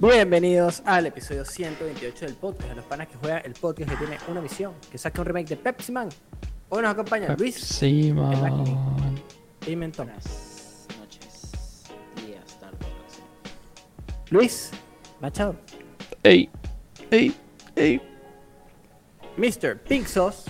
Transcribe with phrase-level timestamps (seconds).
[0.00, 4.16] Bienvenidos al episodio 128 del podcast de los panas que juegan el podcast que tiene
[4.28, 6.08] una misión, que saca un remake de Pepsi Man.
[6.68, 9.16] Hoy nos acompaña Luis Sí, man.
[9.58, 10.06] Pimentón.
[10.06, 11.52] Buenas noches,
[12.24, 14.24] días, tardes, lo que sea.
[14.30, 14.70] Luis
[15.20, 15.56] Machado.
[16.22, 16.48] Ey,
[17.10, 17.34] ey,
[17.74, 18.00] ey.
[19.36, 19.78] Mr.
[19.78, 20.48] Pink Sauce.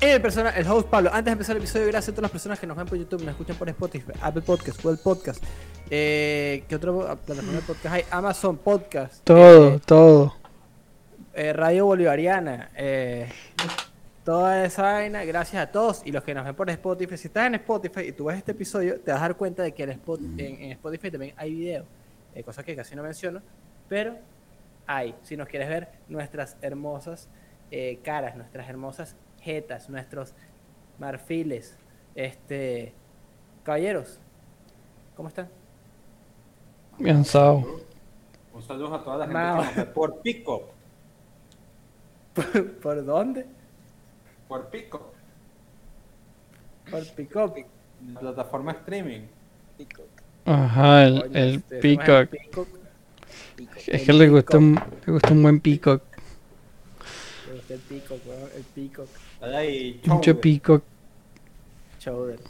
[0.00, 1.10] Y el, persona, el host Pablo.
[1.12, 3.20] Antes de empezar el episodio, gracias a todas las personas que nos ven por YouTube,
[3.20, 5.44] nos escuchan por Spotify, Apple Podcast, Google Podcast.
[5.90, 8.04] Eh, ¿Qué otra plataforma de podcast hay?
[8.10, 9.24] Amazon Podcast.
[9.24, 10.34] Todo, eh, todo.
[11.34, 13.28] eh, Radio Bolivariana, eh,
[14.24, 17.16] toda esa vaina, gracias a todos y los que nos ven por Spotify.
[17.16, 19.72] Si estás en Spotify y tú ves este episodio, te vas a dar cuenta de
[19.72, 21.84] que en, Spot- en- en Spotify también hay video,
[22.44, 23.42] cosas que casi no menciono,
[23.88, 24.16] pero
[24.86, 25.14] hay.
[25.22, 27.28] Si nos quieres ver nuestras hermosas
[27.72, 30.34] eh, caras, nuestras hermosas jetas, nuestros
[30.98, 31.76] marfiles,
[32.14, 32.92] este,
[33.64, 34.20] caballeros,
[35.16, 35.48] ¿cómo están?
[37.04, 37.80] Cansado.
[38.52, 40.68] Un saludo a toda la gente que por Pico.
[42.34, 43.46] ¿Por, por dónde?
[44.48, 45.12] Por Pico.
[46.90, 47.56] Por Picop.
[48.14, 49.20] La plataforma streaming.
[49.78, 50.02] Pico,
[50.44, 52.30] Ajá, el, el este, peacock.
[52.30, 52.68] Peacock.
[53.56, 53.72] pico.
[53.86, 56.02] Es que le gusta un, le gusta un buen peacock.
[57.46, 59.08] Me gusta el peacock, weón, el peacock.
[60.06, 60.82] Mucho peacock.
[61.98, 62.40] Chowder.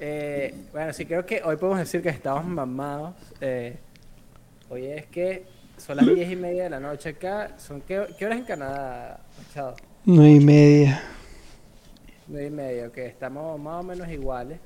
[0.00, 3.14] Eh, bueno, sí, creo que hoy podemos decir que estamos mamados.
[3.40, 3.78] Eh,
[4.70, 5.44] hoy es que
[5.76, 7.58] son las 10 y media de la noche acá.
[7.58, 9.76] Son ¿Qué, qué horas en Canadá, Machado?
[10.04, 11.02] Nueve y media.
[12.28, 12.98] 9 y media, ok.
[12.98, 14.58] Estamos más o menos iguales.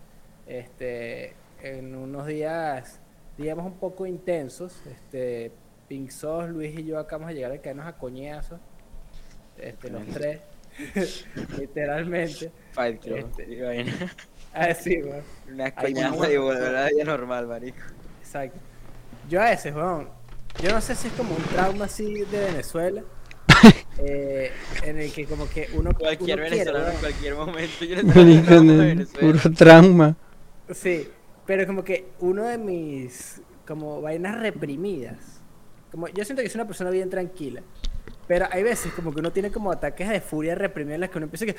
[0.47, 3.01] Este, en unos días,
[3.39, 4.75] digamos, un poco intensos.
[4.87, 5.51] Este,
[5.89, 8.61] Pink Sauce, Luis y yo acabamos de llegar a caernos a coñazos.
[9.57, 10.41] Este, los tres.
[11.59, 12.51] Literalmente.
[12.73, 13.31] Fight Club.
[13.39, 13.85] Este-.
[14.53, 15.23] Ah, sí, weón.
[15.53, 16.33] Una Ay, coñaza bueno.
[16.33, 17.79] y volver a la vida normal, marico.
[18.21, 18.74] Exacto.
[19.29, 20.09] Yo a veces, weón,
[20.63, 23.03] yo no sé si es como un trauma así de Venezuela,
[23.99, 27.85] eh, en el que como que uno, Cualquier uno quiere, venezolano en cualquier momento.
[27.85, 29.07] Yo no.
[29.21, 30.17] Puro trauma.
[30.73, 31.09] Sí,
[31.47, 35.41] pero como que uno de mis como vainas reprimidas,
[35.91, 37.63] como yo siento que soy una persona bien tranquila,
[38.27, 41.19] pero hay veces como que uno tiene como ataques de furia reprimida en las que
[41.19, 41.57] uno empieza que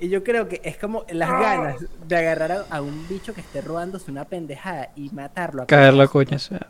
[0.00, 3.40] y yo creo que es como las ganas de agarrar a, a un bicho que
[3.40, 6.48] esté robándose una pendejada y matarlo a Caerlo a coñazos.
[6.58, 6.64] coñas.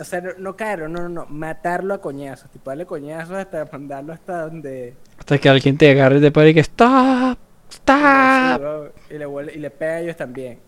[0.00, 3.66] O sea, no, no caerlo, no, no, no, matarlo a coñazos, tipo darle coñazos hasta
[3.70, 4.94] mandarlo hasta donde...
[5.18, 7.38] Hasta que alguien te agarre y te pare y que stop,
[7.70, 8.92] stop.
[9.10, 10.58] y, le vuelve- y le pega a ellos también.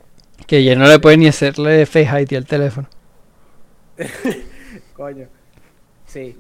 [0.47, 2.89] Que ya no le puede ni hacerle face ID al teléfono.
[4.95, 5.27] Coño.
[6.07, 6.37] Sí.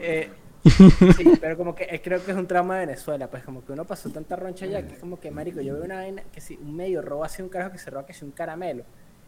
[0.00, 0.30] Eh.
[0.64, 3.72] Sí, pero como que eh, creo que es un trauma de Venezuela, pues como que
[3.72, 6.40] uno pasó tanta roncha allá que es como que, marico, yo veo una vaina que
[6.40, 8.84] si un medio roba así un carajo que se roba que si un caramelo.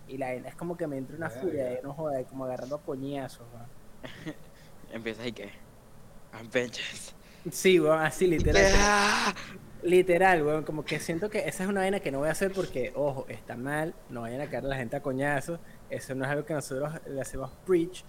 [0.06, 2.44] Y la vaina es como que me entra una furia de no joda, de como
[2.44, 4.36] agarrando a coñazos, weón.
[4.92, 5.50] Empiezas y qué.
[6.32, 7.14] Avengers.
[7.50, 8.72] Sí, weón, así literal.
[9.82, 12.52] Literal, weón, como que siento que esa es una vaina que no voy a hacer
[12.52, 16.24] porque, ojo, está mal, no vayan a caer a la gente a coñazos, eso no
[16.24, 18.02] es algo que nosotros le hacemos preach,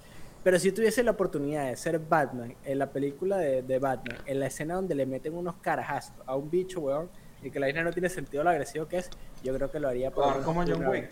[0.45, 4.39] pero si tuviese la oportunidad de ser Batman en la película de, de Batman, en
[4.39, 7.09] la escena donde le meten unos carajazos a un bicho, weón,
[7.41, 9.09] y que la vaina no tiene sentido lo agresivo que es,
[9.43, 11.09] yo creo que lo haría por Ah, como John Wick.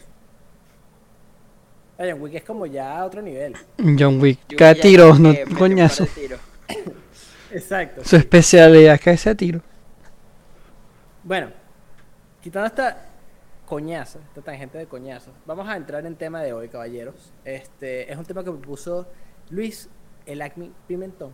[1.97, 3.55] Ah, John Wick es como ya a otro nivel.
[3.97, 4.55] John Wick.
[4.55, 6.05] Cada tiro, no que coñazo.
[7.51, 8.03] Exacto.
[8.05, 9.61] Su especialidad es caerse a tiro.
[11.23, 11.50] Bueno,
[12.39, 13.12] quitando esta
[13.66, 17.34] coñazo, esta tangente de coñazo, vamos a entrar en tema de hoy, caballeros.
[17.44, 19.07] Este es un tema que me puso
[19.50, 19.90] Luis
[20.25, 21.31] el Acme Pimentón,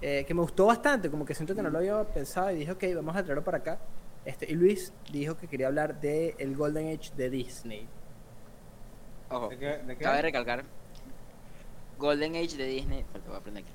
[0.00, 2.72] eh, que me gustó bastante, como que siento que no lo había pensado y dije,
[2.72, 3.78] ok, vamos a traerlo para acá.
[4.24, 7.88] Este, y Luis dijo que quería hablar de el Golden Age de Disney.
[9.30, 9.48] Ojo.
[9.48, 9.78] ¿De qué?
[9.78, 10.04] ¿De qué?
[10.04, 10.64] Cabe recalcar.
[11.98, 13.04] Golden Age de Disney.
[13.26, 13.72] Voy a aprender aquí.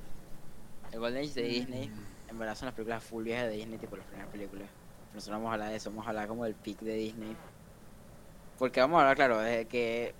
[0.91, 1.91] El Golden Age de Disney.
[2.29, 4.67] En verdad son las películas full viejas de Disney, tipo las primeras películas.
[5.13, 7.35] Nosotros vamos a hablar de eso, vamos a hablar como del peak de Disney.
[8.59, 10.13] Porque vamos a hablar, claro, de que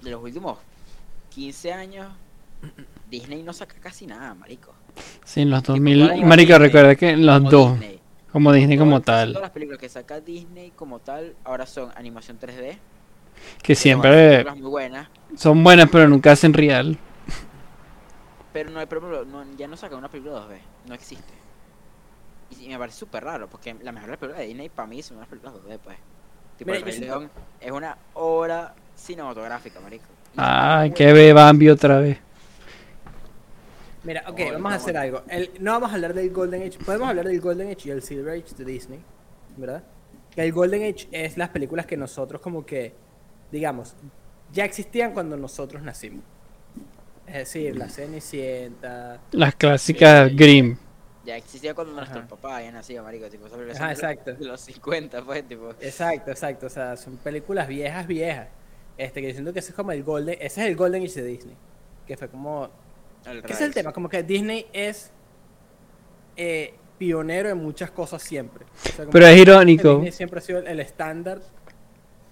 [0.00, 0.58] de los últimos
[1.30, 2.08] 15 años,
[3.10, 4.72] Disney no saca casi nada, marico.
[5.24, 6.02] Sí, en los Tipo, 2000.
[6.02, 7.72] ahora Marico, recuerda que en los Como dos.
[7.80, 8.00] Disney.
[8.32, 9.42] Como Disney como Todas- Todas tal.
[9.42, 12.78] las películas que saca Disney como tal ahora son animación 3D.
[13.62, 15.08] Que son siempre películas muy buenas.
[15.36, 16.98] son buenas, pero nunca hacen real.
[18.52, 21.32] Pero no hay problema, no, ya no sacan una película 2D, no existe.
[22.50, 25.16] Y, y me parece súper raro, porque la mejor película de Disney para mí son
[25.18, 25.96] unas películas 2D, pues.
[26.64, 27.30] Tipo, Mira, El yo Rey siento- León
[27.60, 30.04] es una obra cinematográfica, marico.
[30.34, 32.18] Y Ah, está que muy ve Bambi otra vez.
[34.04, 35.00] Mira, ok, Oh, vamos a hacer bueno.
[35.00, 35.22] algo.
[35.28, 36.78] El- no vamos a hablar del Golden Age.
[36.84, 39.00] Podemos hablar del Golden Age y el Silver Age de Disney,
[39.56, 39.82] ¿verdad?
[40.34, 42.94] Que el Golden Age es las películas que nosotros como que
[43.52, 43.94] digamos,
[44.52, 46.24] ya existían cuando nosotros nacimos.
[47.26, 49.18] Es decir, la Cenicienta.
[49.32, 50.36] Las clásicas Sí.
[50.36, 50.76] Grimm.
[51.24, 52.28] Ya existía cuando nuestros Ajá.
[52.28, 53.26] papás habían nacido, marico.
[53.28, 54.32] Tipo, película Ajá, los- exacto.
[54.40, 55.70] los 50, pues, tipo.
[55.80, 56.66] Exacto, exacto.
[56.66, 58.48] O sea, son películas viejas, viejas.
[58.98, 60.34] Este, que yo siento que ese es como el Golden.
[60.40, 61.56] Ese es el Golden Age de Disney.
[62.06, 62.68] Que fue como.
[63.26, 63.92] el ¿Qué es el tema?
[63.92, 65.12] Como que Disney es
[66.36, 68.64] eh, pionero en muchas cosas siempre.
[68.64, 69.94] O sea, como Pero es irónico.
[69.94, 71.40] Disney siempre ha sido el- estándar.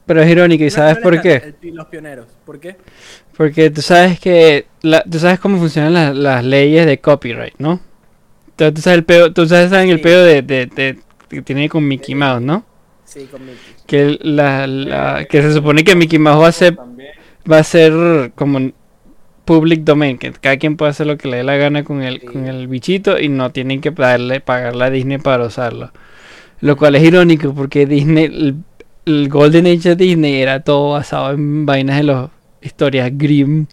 [0.06, 1.54] Pero es irónico, ¿y sabes no por qué?
[1.62, 2.26] el los pioneros.
[2.44, 2.76] ¿Por qué?
[3.36, 4.66] Porque tú sabes que.
[4.82, 7.78] la- tú sabes cómo funcionan las leyes de copyright, ¿no?
[8.72, 10.98] Tú, sabes el peo, tú sabes saben el peo de, de- de-
[11.28, 12.64] que tiene con Mickey Mouse, ¿no?
[13.04, 13.58] Sí, con Mickey.
[13.86, 16.76] Que, la, la- que se supone que Mickey Mouse va a ser,
[17.50, 18.70] va a ser como
[19.44, 22.20] public domain, que cada quien puede hacer lo que le dé la gana con el,
[22.20, 22.26] Sí.
[22.26, 25.90] con el bichito y no tienen que darle, pagarle a Disney para usarlo.
[26.60, 28.54] Lo cual es irónico porque Disney, el,
[29.06, 32.28] el Golden Age de Disney era todo basado en vainas de las
[32.60, 33.66] historias Grimm.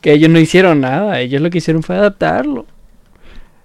[0.00, 2.66] Que ellos no hicieron nada, ellos lo que hicieron fue adaptarlo.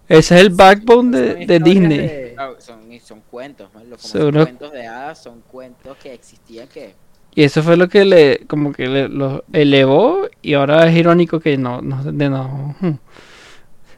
[0.07, 1.97] Ese es el backbone de, de Disney.
[1.97, 3.79] de- son, son cuentos, ¿no?
[3.81, 6.95] Como Son son unos- cuentos de hadas, son cuentos que existían que...
[7.35, 11.39] Y eso fue lo que le, como que le, lo elevó y ahora es irónico
[11.39, 12.75] que no, no, de no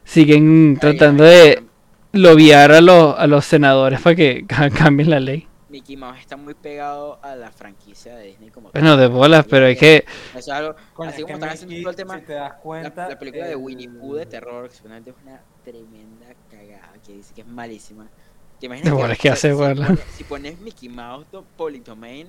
[0.04, 1.62] siguen tratando de
[2.12, 5.46] lobiar a los, a los senadores para que ca- cambien la ley.
[5.68, 9.66] Mickey Mouse está muy pegado a la franquicia de Disney como Bueno, de bolas, pero
[9.68, 10.74] es que Eso es algo...
[11.06, 12.18] Así como están haciendo todo el tema...
[12.18, 14.82] si te das La, cuenta, la película de el- Winnie Pooh de terror, que es
[14.84, 15.00] una
[15.64, 18.06] tremenda cagada, que dice que es malísima.
[18.58, 21.26] ¿Te imaginas Bueno, es que hace si, pones, si pones Mickey Mouse
[21.56, 22.28] Public Domain,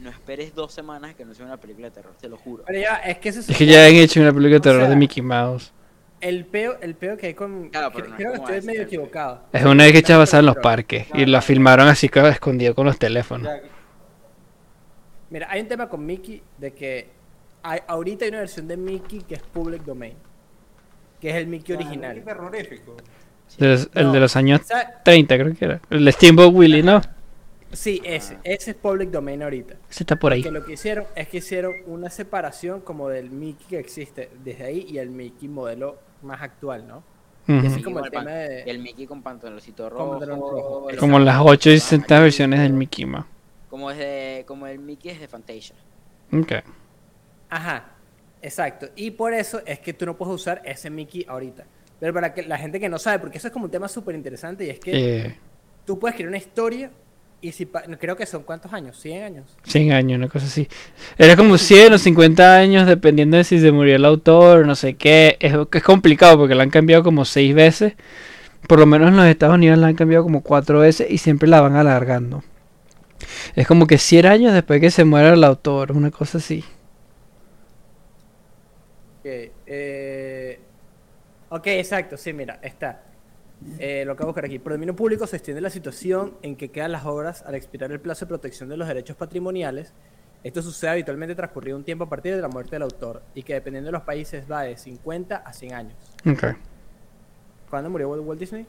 [0.00, 2.64] no esperes dos semanas que no sea una película de terror, te lo juro.
[2.66, 4.96] Pero ya, es que es que ya han hecho una película de O terror de
[4.96, 5.72] Mickey Mouse.
[6.20, 7.68] El peo, el peo que hay con.
[7.68, 9.42] Claro, cre- pero no es creo que estoy medio equivocado.
[9.52, 12.86] Es una que hecha basada en los parques y la filmaron así que escondido con
[12.86, 13.50] los teléfonos.
[15.30, 17.10] Mira, hay un tema con Mickey de que
[17.62, 20.14] hay, ahorita hay una versión de Mickey que es public domain.
[21.20, 22.16] Que es el Mickey original.
[22.16, 22.96] Mickey terrorífico.
[23.58, 24.12] De los- el No.
[24.12, 24.86] de los años ¿Sabes?
[25.04, 25.80] 30 creo que era.
[25.90, 27.00] El Steamboat Willie, ¿no?
[27.72, 28.38] Sí, ese.
[28.44, 29.74] Ese es public domain ahorita.
[29.90, 30.42] Ese está por ahí.
[30.42, 34.64] Que lo que hicieron es que hicieron una separación como del Mickey que existe desde
[34.64, 37.02] ahí y el Mickey modelo más actual, ¿no?
[37.46, 40.18] Mickey como el tema de- El Mickey con pantaloncito rojo.
[40.24, 43.26] rojo, el Como las zapato 8 y 60 amarillo, versiones del Mickey Mouse.
[43.68, 45.74] Como, es de, como el Mickey es de Fantasia.
[46.32, 46.52] Ok.
[47.50, 47.84] Ajá,
[48.44, 48.88] exacto.
[48.96, 51.64] Y por eso es que tú no puedes usar ese Mickey ahorita.
[51.98, 54.14] Pero para que la gente que no sabe, porque eso es como un tema súper
[54.14, 55.36] interesante y es que Eh,
[55.84, 56.90] tú puedes crear una historia
[57.40, 59.56] y si creo que son cuántos años, 100 años.
[59.64, 60.66] 100 años, una cosa así.
[61.18, 64.94] Era como 100 o 50 años, dependiendo de si se murió el autor, no sé
[64.94, 65.36] qué.
[65.40, 67.94] Es, es complicado porque la han cambiado como 6 veces.
[68.66, 71.48] Por lo menos en los Estados Unidos la han cambiado como 4 veces y siempre
[71.48, 72.42] la van alargando.
[73.54, 76.64] Es como que 100 años después que se muera el autor, una cosa así.
[79.24, 80.58] Eh,
[81.48, 83.02] ok, exacto, sí, mira, está.
[83.78, 84.58] Eh, lo acabo de buscar aquí.
[84.58, 88.00] Por dominio público se extiende la situación en que quedan las obras al expirar el
[88.00, 89.92] plazo de protección de los derechos patrimoniales.
[90.42, 93.54] Esto sucede habitualmente transcurrido un tiempo a partir de la muerte del autor y que
[93.54, 95.94] dependiendo de los países va de 50 a 100 años.
[96.26, 96.44] Ok.
[97.70, 98.66] ¿Cuándo murió Walt Disney?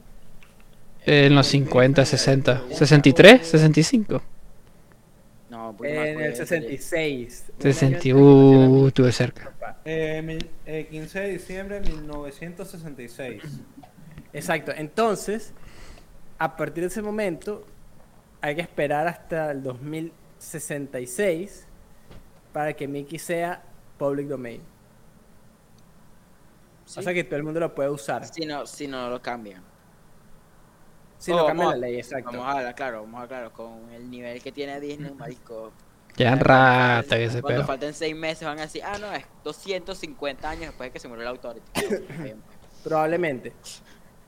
[1.04, 4.22] En los 50, 60, 63, 65.
[5.66, 7.44] No, un poquito más, En el 66.
[7.56, 9.52] Un 60, año uh, estuve cerca.
[9.84, 13.42] Eh, mil- eh, 15 de diciembre de 1966.
[14.32, 14.72] Exacto.
[14.76, 15.52] Entonces,
[16.38, 17.66] a partir de ese momento,
[18.40, 21.66] hay que esperar hasta el 2066
[22.52, 23.62] para que Mickey sea
[23.98, 24.60] public domain.
[26.84, 27.00] Sí.
[27.00, 28.24] O sea que todo el mundo lo puede usar.
[28.26, 29.62] Si no, si no lo cambian.
[31.18, 32.30] Si Oh, no cambia la vamos a- ley, exacto.
[32.32, 35.72] Vamos a hablar, claro, vamos a hablar, claro, con el nivel que tiene Disney, marisco.
[36.16, 39.24] Ya cuando rata que se Cuando falten seis meses van a decir, ah, no, es
[39.44, 41.56] 250 años después de que se murió el autor.
[42.84, 43.52] Probablemente.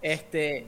[0.02, 0.66] Este.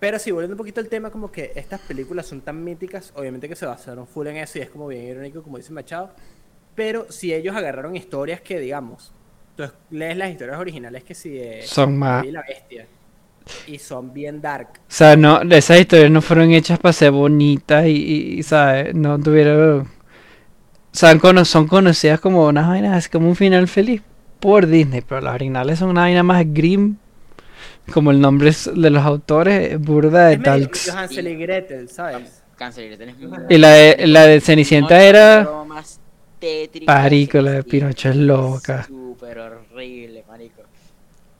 [0.00, 3.48] Pero sí, volviendo un poquito al tema, como que estas películas son tan míticas, obviamente
[3.48, 6.10] que se basaron full en eso y es como bien irónico, como dice Machado.
[6.74, 9.12] Pero si ellos agarraron historias que, digamos,
[9.56, 12.26] tú lees las historias originales que si de Son más.
[12.26, 12.86] La Bestia
[13.66, 14.68] y son bien dark.
[14.76, 18.94] O sea, no, esas historias no fueron hechas para ser bonitas y, y- ¿sabes?
[18.94, 19.80] No tuvieron...
[19.82, 19.86] O
[20.94, 24.02] sea, cono- son conocidas como unas vainas, así como un final feliz
[24.40, 26.96] por Disney, pero las originales son una vaina más grim.
[27.92, 30.88] Como el nombre de los autores, burda de talks.
[30.90, 32.42] Hansel y Gretel, ¿sabes?
[33.48, 35.48] Y la de, la de Cenicienta era...
[35.66, 35.98] más
[36.38, 36.92] tétrica.
[36.92, 38.84] Marico, la de Pinocho es loca.
[38.84, 40.21] Súper horrible.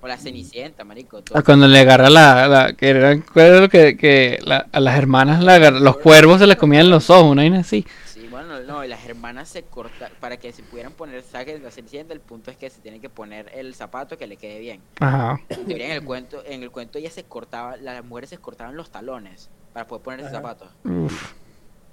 [0.04, 1.18] O la Cenicienta, marico.
[1.18, 4.66] Ah, todo- Cuando le agarra la, la que era, ¿cuál era lo que, que la-
[4.72, 7.86] a las hermanas la agarra- los cuervos se les comían los ojos, una vaina así.
[8.06, 11.46] Sí, bueno, no, no, las hermanas se cortan, para que se pudieran poner, ¿sabes?
[11.46, 14.36] que La Cenicienta, el punto es que se tiene que poner el zapato que le
[14.36, 14.80] quede bien.
[14.98, 15.40] Ajá.
[15.48, 18.74] En teoría, en el cuento, en el cuento ella se cortaba, las mujeres se cortaban
[18.76, 20.36] los talones para poder poner ese Ajá.
[20.38, 20.66] zapato.
[20.84, 21.32] Uf.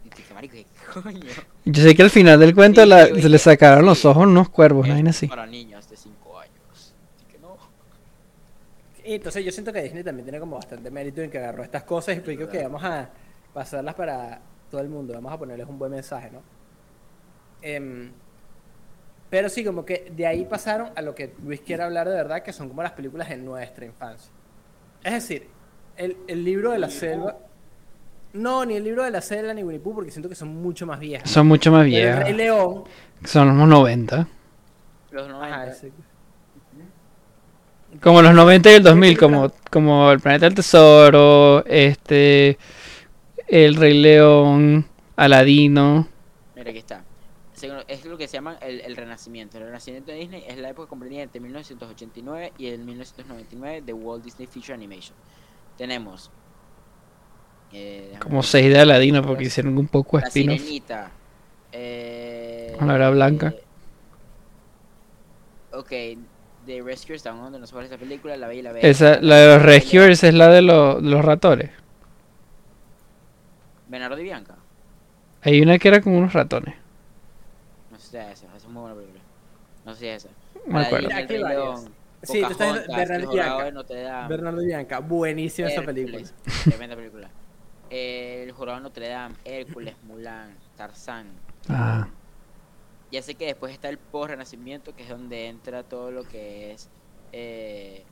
[0.04, 0.66] Y dije, marico, ¿qué
[1.04, 1.22] coño?
[1.66, 4.24] Yo sé que al final del cuento Sí, la- sí, se le sacaron los ojos
[4.26, 5.28] unos cuervos, Es no hay así.
[5.28, 6.50] Para niñas de 5 años.
[6.74, 7.56] Así que no.
[9.10, 11.82] Y entonces yo siento que Disney también tiene como bastante mérito en que agarró estas
[11.82, 13.10] cosas y creo que vamos a
[13.52, 14.40] pasarlas para
[14.70, 16.44] todo el mundo, vamos a ponerles un buen mensaje, ¿no?
[17.64, 18.12] Em,
[19.32, 22.44] pero sí, como que de ahí pasaron a lo que Luis quiere hablar de verdad,
[22.44, 24.32] que son como las películas de nuestra infancia.
[25.04, 25.48] Es decir,
[25.98, 27.36] el, el libro de la selva...
[28.34, 30.86] No, ni el libro de la selva ni Winnie Pooh, porque siento que son mucho
[30.86, 31.28] más viejas.
[31.28, 32.38] Son mucho más Pero el Rey viejas.
[32.38, 32.84] León...
[33.26, 34.28] Son los 90.
[35.10, 35.56] Los 90.
[35.56, 35.92] Ajá, ese-
[38.02, 42.58] Como los 90 y el 2000, como, como El Planeta del Tesoro, este,
[43.48, 46.08] El Rey León, Aladino.
[46.56, 47.04] Mira, aquí está.
[47.88, 49.58] Es lo que se llama el, el renacimiento.
[49.58, 54.24] El renacimiento de Disney es la época comprendida entre 1989 y el 1999 de Walt
[54.24, 55.16] Disney Feature Animation.
[55.78, 56.32] Tenemos.
[57.72, 60.62] eh, Como 6 de Aladino, porque hicieron un poco de La spin-off.
[60.62, 61.12] Sirenita.
[61.72, 63.56] Eh, La era blanca.
[63.56, 63.64] eh,
[65.72, 65.92] ok,
[66.70, 68.90] The Rescuers Down Under, no sé cuál es esa película, La Bella y la Bestia.
[68.92, 71.72] Esa, la de los Rescuers es la de, los- de los ratones.
[73.88, 74.56] Bernardo y Bianca.
[75.42, 76.76] Hay una que era con unos ratones.
[77.92, 79.22] No sé si es esa, esa es muy buena película.
[79.84, 80.34] No sé si es esa.
[80.68, 81.10] No me acuerdo.
[81.12, 81.36] Aquí
[82.22, 83.64] Sí, tú estás Bernardo El y Bianca.
[83.64, 84.28] de Notre Dame.
[84.28, 86.22] Bernardo y Bianca, buenísima esa película.
[86.66, 87.30] Tremenda película.
[87.90, 91.28] El Jorobado de Notre Dame, Hércules, Mulan, Tarzán.
[91.70, 92.08] Ah,
[93.12, 96.90] Ya sé que después está el post-renacimiento, que es donde entra todo lo que es.
[97.32, 98.04] Eh,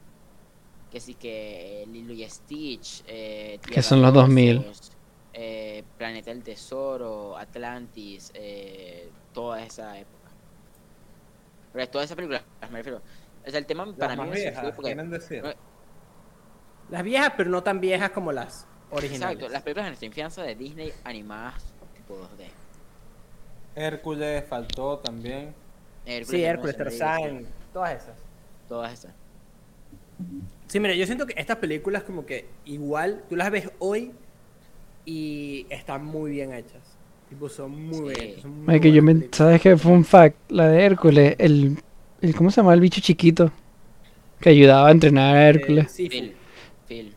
[0.91, 3.03] que sí que Lilo y Stitch.
[3.07, 4.57] Eh, Que son los de 2000.
[4.59, 4.91] Osos,
[5.33, 10.31] eh, Planeta del Tesoro, Atlantis, eh, toda esa época.
[11.73, 13.01] Pero es toda esa película, me refiero.
[13.45, 14.89] O sea, el tema para Las mí más me viejas, surgió porque.
[14.89, 15.43] quieren decir.
[15.43, 15.49] no,
[16.89, 19.35] Las viejas, pero no tan viejas como las originales.
[19.35, 21.63] Exacto, las películas de nuestra infancia de Disney animadas
[21.95, 22.47] tipo 2D.
[23.77, 25.53] Hércules faltó también.
[26.05, 28.15] Hércules, Sí, Hércules, Tarzán, todas esas.
[28.67, 29.11] Todas esas.
[30.67, 34.11] Sí, mira, yo siento que estas películas como que igual tú las ves hoy
[35.05, 36.81] y están muy bien hechas.
[37.29, 38.03] Tipo, son muy Sí.
[38.03, 38.41] bien hechas.
[38.41, 39.27] son muy es que yo me.
[39.31, 39.77] ¿sabes qué?
[39.77, 41.77] Fun fact, la de Hércules, el,
[42.21, 43.51] el ¿cómo se llama el bicho chiquito?
[44.39, 45.85] Que ayudaba a entrenar a Hércules.
[45.85, 46.35] Eh, sí, Phil.
[46.87, 47.13] Phil.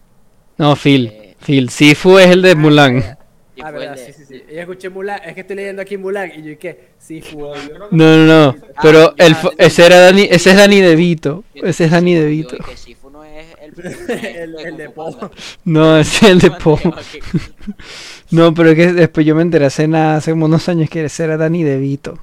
[0.58, 1.06] No, Phil.
[1.06, 1.70] eh, Phil.
[1.70, 3.18] Sifu es el de Mulan.
[3.62, 4.44] Ah, fue verdad, el de- sí, sí, sí.
[4.54, 6.88] Yo escuché Mulan, es que estoy leyendo aquí Mulan y yo ¿qué?
[6.98, 7.58] Sí, fue.
[7.90, 8.56] No, no, no.
[8.76, 11.44] Ah, Pero ya, el, ya, ese era Dani, ese es Dani DeVito.
[11.54, 13.74] yo- Ese es Dani yo- que Shifu no es el,
[14.26, 15.30] El- el de Po.
[15.64, 16.78] No, ese es el de Po.
[18.30, 21.04] No, pero es que después yo me enteré hace nada, hace como unos años que
[21.04, 22.18] ese era Dani DeVito.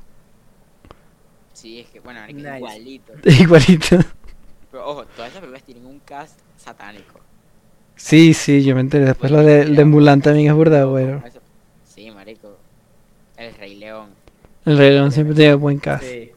[1.54, 2.58] Sí, es que, bueno, Nice.
[2.58, 3.14] igualito.
[3.26, 3.98] Igualito.
[4.72, 7.17] Pero ojo, todas esas películas tienen un cast satánico.
[7.98, 9.06] Sí, sí, yo me enteré.
[9.06, 11.26] Después lo de, el de Mulan también es burda, bueno.
[11.84, 12.62] Sí, marico.
[13.38, 14.18] El Rey León.
[14.66, 16.04] El Rey León siempre tiene buen cast.
[16.04, 16.32] Sí.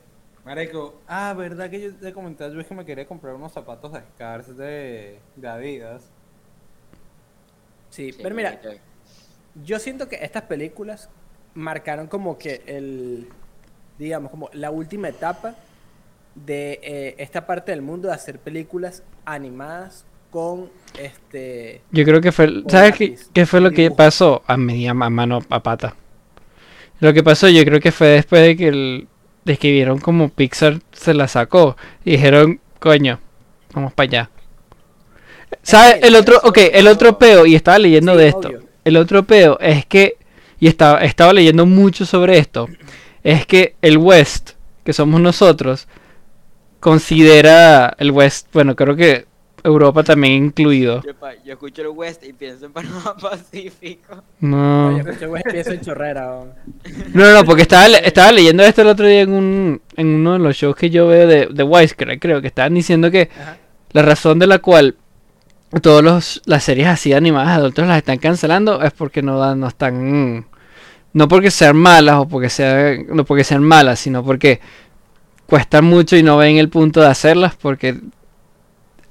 [0.45, 3.93] Marico, ah, verdad que yo te comenté a Luis que me quería comprar unos zapatos
[3.93, 6.13] de Scars de, de Adidas.
[7.91, 8.81] Sí, Sí, pero mira, marico.
[9.55, 11.11] yo siento que estas películas
[11.55, 13.35] marcaron como que el,
[13.99, 15.57] digamos, como la última etapa
[16.35, 20.69] de eh, esta parte del mundo de hacer películas animadas con
[20.99, 21.83] este...
[21.91, 24.43] Yo creo que fue, ¿sabes qué, qué fue lo que pasó?
[24.47, 25.95] A media a mano a pata.
[27.01, 29.09] Lo que pasó yo creo que fue después de que el,
[29.45, 33.19] de que vieron como Pixar se la sacó y dijeron, coño,
[33.75, 34.31] vamos para allá.
[35.63, 35.99] ¿Sabes?
[36.03, 38.49] El otro, ok, el otro peo, y estaba leyendo Sí, de esto.
[38.49, 38.63] obvio.
[38.85, 40.17] El otro peo es que,
[40.59, 42.69] y estaba, estaba leyendo mucho sobre esto,
[43.23, 44.51] es que el West,
[44.85, 45.89] que somos nosotros,
[46.81, 49.27] considera el West, bueno, creo que
[49.65, 51.03] Europa también incluido.
[51.03, 54.23] Yo, pa- yo escucho el West y pienso en Panamá Pacífico.
[54.41, 54.89] No.
[54.89, 56.31] Oye, escuché, güey, empiezo en chorrera.
[56.37, 56.47] ¿o?
[57.15, 60.35] No, no, porque estaba, le- estaba leyendo esto el otro día en, un, en uno
[60.35, 63.57] de los shows que yo veo de, de Wisecrack, creo que estaban diciendo que Ajá.
[63.93, 64.97] la razón de la cual
[65.83, 69.69] todas las series así animadas de adultos las están cancelando es porque no dan, no
[69.69, 70.47] están,
[71.13, 74.61] no porque sean malas o porque sean, no porque sean malas, sino porque
[75.47, 78.01] cuestan mucho y no ven el punto de hacerlas porque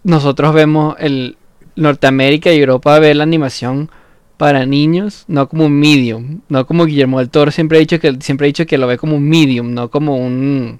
[0.03, 1.37] nosotros vemos el
[1.75, 3.89] Norteamérica y Europa ve la animación
[4.37, 8.17] para niños, no como un medium, no como Guillermo del Toro siempre ha dicho que
[8.21, 10.79] siempre ha dicho que lo ve como un medium, no como un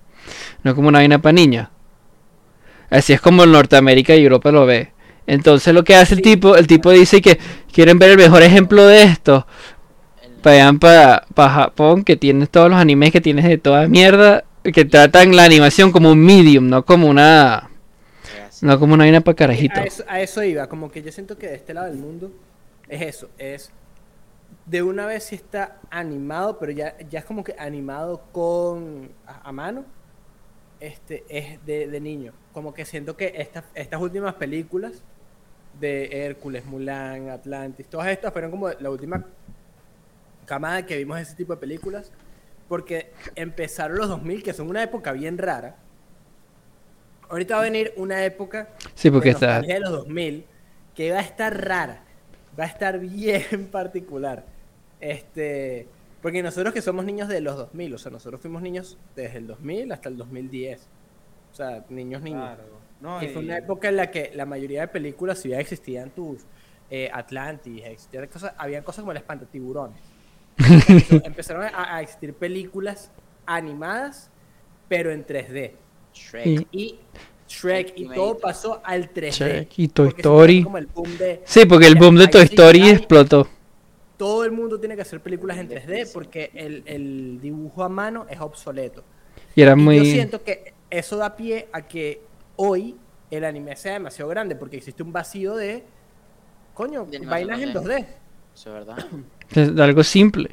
[0.63, 1.67] no como una vaina para niños.
[2.89, 4.91] Así es como Norteamérica y Europa lo ve.
[5.27, 7.37] Entonces lo que hace el tipo, el tipo dice que
[7.71, 9.45] quieren ver el mejor ejemplo de esto.
[10.23, 14.85] El vayan para Japón, que tienes todos los animes que tienes de toda mierda, que
[14.85, 17.68] tratan la animación como un medium, no como una.
[18.61, 19.79] No como una vaina para carajito.
[19.79, 22.31] A eso, a eso iba, como que yo siento que de este lado del mundo
[22.87, 23.71] es eso, es
[24.65, 29.49] de una vez si está animado, pero ya, ya es como que animado con a,
[29.49, 29.85] a mano,
[30.79, 32.33] este es de, de niño.
[32.53, 35.03] Como que siento que estas estas últimas películas
[35.79, 39.25] de Hércules, Mulan, Atlantis, todas estas fueron como la última
[40.45, 42.11] camada que vimos de ese tipo de películas,
[42.67, 45.75] porque empezaron los 2000, que son una época bien rara.
[47.29, 50.45] Ahorita va a venir una época Sí, porque de está, de los 2000
[50.95, 52.03] que va a estar rara,
[52.59, 54.45] va a estar bien particular.
[54.99, 55.87] Este,
[56.21, 59.47] porque nosotros que somos niños de los 2000, o sea, nosotros fuimos niños desde el
[59.47, 60.87] 2000 hasta el 2010.
[61.51, 62.41] O sea, niños niños.
[62.41, 62.79] Claro.
[62.99, 66.09] No, y fue una época en la que la mayoría de películas, si ya existían
[66.09, 66.45] tus
[66.89, 70.01] eh, Atlantis, existían cosas, habían cosas como el espantatiburones.
[71.23, 73.09] Empezaron a, a existir películas
[73.45, 74.29] animadas,
[74.89, 75.71] pero en 3D.
[76.19, 76.45] Shrek.
[76.47, 76.99] Y- Y
[77.47, 79.31] Shrek y todo pasó al 3D.
[79.31, 80.63] Shrek y Toy Story.
[80.63, 83.47] como el boom de- Sí, porque el boom de Toy Story explotó.
[84.17, 86.13] Todo el mundo tiene que hacer películas en Bien 3D difícil.
[86.13, 89.03] porque el, el dibujo a mano es obsoleto.
[89.55, 90.05] Y era Y yo muy...
[90.11, 92.21] siento que eso da pie a que
[92.57, 92.97] hoy
[93.31, 95.83] el anime sea demasiado grande porque existe un vacío de
[96.73, 97.83] coño, De vainas en 2D.
[97.83, 98.05] 2D.
[98.53, 99.05] Eso es verdad.
[99.55, 100.49] es algo simple.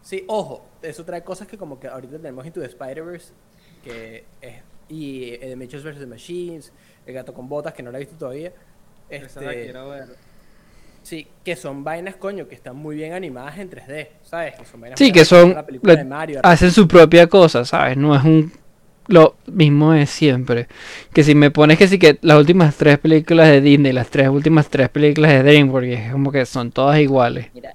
[0.00, 3.32] Sí, ojo, eso trae cosas que como que ahorita tenemos Into the Spider-Verse
[3.78, 4.54] que es,
[4.88, 5.98] y eh, The Mitchells vs.
[6.00, 6.72] The Machines,
[7.06, 8.52] El gato con botas que no la he visto todavía.
[9.08, 10.08] Esa la Este, quiero ver.
[11.02, 14.54] Sí, que son vainas, coño, que están muy bien animadas en 3D, ¿sabes?
[14.56, 15.54] Que son vainas Sí, que son...
[15.54, 17.96] la película le- de Mario, hacen su propia cosa, ¿sabes?
[17.96, 18.52] No es un...
[19.06, 20.68] Lo mismo de siempre.
[21.14, 24.28] Que si me pones que sí que las últimas tres películas de Disney, las tres
[24.28, 27.46] últimas tres películas de DreamWorks, es como que son todas iguales.
[27.54, 27.74] Mira,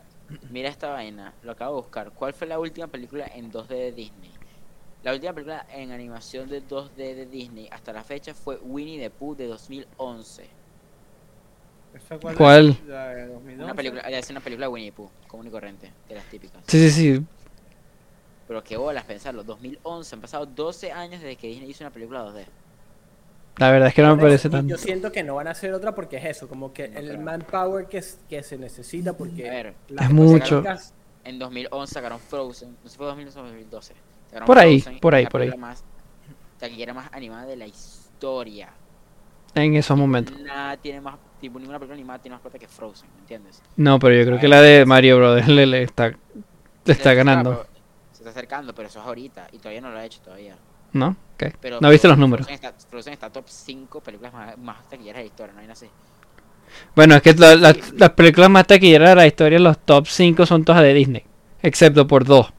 [0.52, 2.12] mira esta vaina, lo acabo de buscar.
[2.12, 4.33] ¿Cuál fue la última película en 2D de Disney?
[5.04, 9.10] La última película en animación de 2D de Disney hasta la fecha fue Winnie the
[9.10, 10.48] Pooh de 2011.
[11.94, 12.34] ¿Esa cuál?
[12.34, 12.38] es?
[12.38, 12.78] ¿Cuál?
[12.88, 13.64] La de 2011.
[13.64, 16.62] Una película, es una película de Winnie the Pooh, común y corriente, de las típicas.
[16.68, 17.26] Sí, sí, sí.
[18.48, 22.24] Pero qué bolas pensarlo, 2011, han pasado 12 años desde que Disney hizo una película
[22.24, 22.46] 2D.
[23.58, 24.68] La verdad es que no me parece tanto.
[24.70, 27.20] Yo siento que no van a hacer otra porque es eso, como que No el
[27.20, 29.48] manpower que, es- que se necesita porque...
[29.48, 30.64] A ver, las Es mucho.
[31.24, 33.94] En 2011 sacaron Frozen, no sé si fue 2011 o 2012.
[34.46, 35.58] Por ahí, Frozen, por ahí, la por ahí.
[35.58, 35.84] Más,
[36.60, 38.70] taquillera más animada de la historia.
[39.56, 40.38] En esos momentos.
[40.40, 43.62] Nada tiene más, tipo, ninguna película animada tiene más plata que Frozen, ¿me entiendes?
[43.76, 46.16] No, pero yo creo que la de Mario Brothers le, le está, le
[46.92, 47.66] está Se- ganando.
[48.12, 49.48] Se está acercando, pero eso es ahorita.
[49.52, 50.56] Y todavía no lo ha hecho todavía.
[50.94, 51.16] ¿No?
[51.36, 51.54] Ok.
[51.62, 52.48] Pero, No viste los números.
[52.48, 55.66] Frozen está, Frozen está top 5 películas más, más taquilleras de la historia, no hay
[55.68, 55.88] nada así.
[56.96, 60.46] Bueno, es que la- la- las películas más taquilleras de la historia, los top 5
[60.48, 61.24] son todas de Disney.
[61.62, 62.52] Excepto por dos.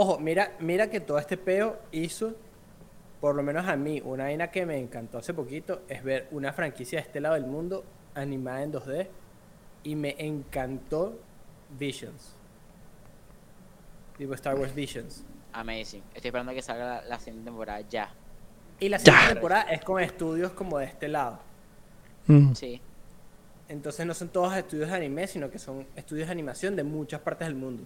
[0.00, 2.32] Ojo, mira, mira que todo este peo hizo,
[3.20, 6.52] por lo menos a mí, una vaina que me encantó hace poquito es ver una
[6.52, 7.84] franquicia de este lado del mundo
[8.14, 9.08] animada en 2D
[9.82, 11.18] y me encantó
[11.76, 12.36] Visions.
[14.16, 15.24] Tipo Star Wars Visions.
[15.52, 16.04] Amazing.
[16.14, 18.08] Estoy esperando a que salga la, la siguiente temporada ya.
[18.78, 19.04] Y la Ya.
[19.04, 21.40] siguiente temporada es con estudios como de este lado.
[22.28, 22.52] Mm.
[22.52, 22.80] Sí.
[23.68, 27.20] Entonces no son todos estudios de anime, sino que son estudios de animación de muchas
[27.20, 27.82] partes del mundo.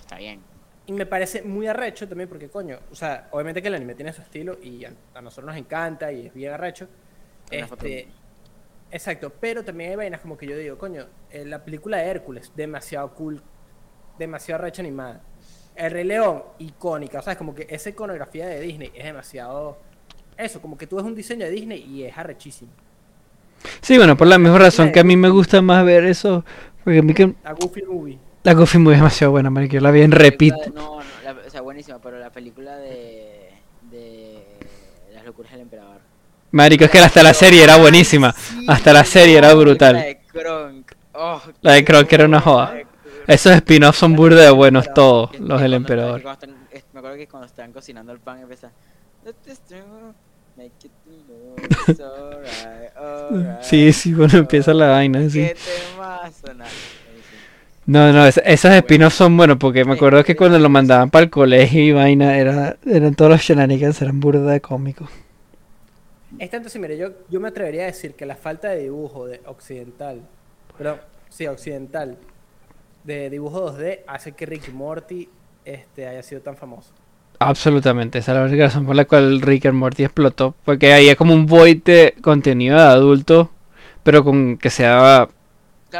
[0.00, 0.40] Está bien.
[0.86, 4.12] Y me parece muy arrecho también porque, coño, o sea, obviamente que el anime tiene
[4.12, 6.88] su estilo y a, a nosotros nos encanta y es bien arrecho.
[7.50, 8.08] Este,
[8.90, 12.52] exacto, pero también hay vainas como que yo digo, coño, eh, la película de Hércules,
[12.54, 13.42] demasiado cool,
[14.18, 15.22] demasiado arrecha animada.
[15.74, 19.78] El Rey León, icónica, o sea, es como que esa iconografía de Disney es demasiado...
[20.36, 22.70] Eso, como que tú ves un diseño de Disney y es arrechísimo.
[23.80, 26.44] Sí, bueno, por la misma razón que a mí me gusta más ver eso.
[26.84, 28.18] Porque a mí que A Goofy Movie.
[28.46, 29.74] La Goofy Movie es demasiado buena, marico.
[29.74, 30.68] Yo la vi en La repeat.
[30.68, 33.50] No, no, la- o sea, buenísima, pero la película de.
[33.90, 34.42] de.
[35.14, 35.98] Las locuras del emperador.
[36.52, 38.34] Marico, es que hasta la serie era buenísima.
[38.68, 39.96] Hasta la serie era La brutal.
[39.96, 40.92] de Kronk.
[41.14, 42.74] Oh, La de Kronk era una joda.
[43.26, 46.22] Esos spin-offs son burda de buenos todos, Que- los que del emperador.
[46.24, 46.54] están-
[46.92, 48.70] me acuerdo que cuando estaban cocinando el pan empiezan.
[49.24, 50.14] "Let this do,
[50.56, 55.40] make it look so right, alright, Sí, sí, bueno, empieza la vaina, sí.
[55.40, 56.46] Qué temazo.
[57.86, 61.24] No, no, es- esos spin-offs son buenos porque me acuerdo que cuando lo mandaban para
[61.24, 65.08] el colegio y vaina, era, eran todos los shenanigans, eran burda de cómicos.
[66.38, 69.26] Es tanto así, mire, yo, yo me atrevería a decir que la falta de dibujo
[69.26, 70.28] de occidental,
[70.76, 72.18] perdón, sí, occidental,
[73.04, 75.28] de dibujo 2D hace que Rick Morty
[75.64, 76.92] este, haya sido tan famoso.
[77.38, 80.54] Absolutamente, esa es la única razón por la cual Rick and Morty explotó.
[80.64, 83.50] Porque había como un void de contenido de adulto,
[84.02, 85.28] pero con que sea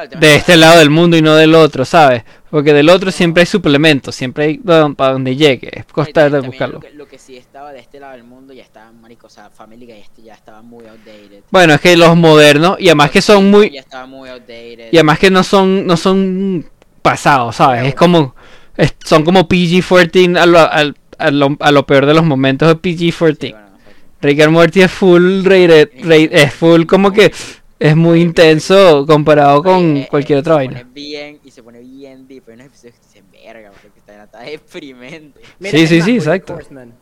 [0.04, 2.22] Claro, de este lado del mundo y no del otro, ¿sabes?
[2.50, 6.40] Porque del otro siempre hay suplementos, siempre hay don- para donde llegue, es costar de
[6.40, 6.74] buscarlo.
[6.74, 9.30] Lo que, lo que sí estaba de este lado del mundo ya estaba, marico, o
[9.30, 11.42] sea, Family Guy ya estaba muy outdated.
[11.50, 14.88] Bueno, es que los modernos, y además que son muy, Ya estaba muy outdated.
[14.92, 16.68] y además que no son, no son
[17.02, 17.84] pasados, ¿sabes?
[17.86, 18.34] Es como,
[18.76, 22.68] es- son como PG-14 a lo, al- a, lo, a lo peor de los momentos
[22.68, 23.50] de Sí, PG-14.
[23.52, 23.96] bueno, exacto.
[24.22, 27.32] Rick and Morty es full rated, rated- es full como que
[27.78, 30.78] es muy intenso comparado con eh, cualquier eh, otra se vaina.
[30.80, 32.44] Pone bien, y se pone bien deep.
[32.48, 35.40] Hay unos episodios que dicen, verga, porque está, está deprimente.
[35.58, 36.54] Mira, Sí, sí, sí, exacto.
[36.54, 36.94] Horseman.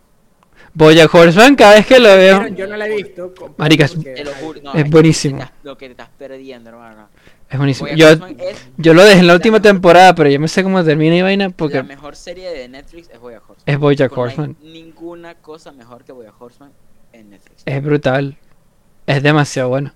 [0.73, 3.33] Bojack Horseman cada vez que lo veo Yo no la he visto.
[3.57, 4.25] Marica, es- porque-
[4.63, 5.39] no, buenísimo.
[5.43, 7.09] estás- lo que te estás perdiendo, hermano.
[7.49, 7.89] es buenísimo.
[7.95, 10.49] Yo, Horseman es yo lo dejé en la la última mejor- temporada, pero yo me
[10.49, 13.63] sé cómo termina y vaina la porque mejor serie de Netflix es Bojack Horseman.
[13.67, 14.57] es Bojack Tipo, no hay Horseman.
[14.63, 16.73] ninguna cosa mejor que Bojack Horseman
[17.13, 17.63] en Netflix.
[17.67, 18.37] Es brutal.
[19.07, 19.93] Es demasiado bueno.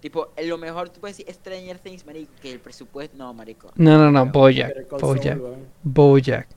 [0.00, 3.72] Tipo, en lo mejor tú puedes decir Stranger Things, marico, que el presupuesto, no, marico.
[3.74, 4.88] No, no, no, Bojack.
[4.90, 5.38] Bojack.
[5.82, 6.48] Bojack.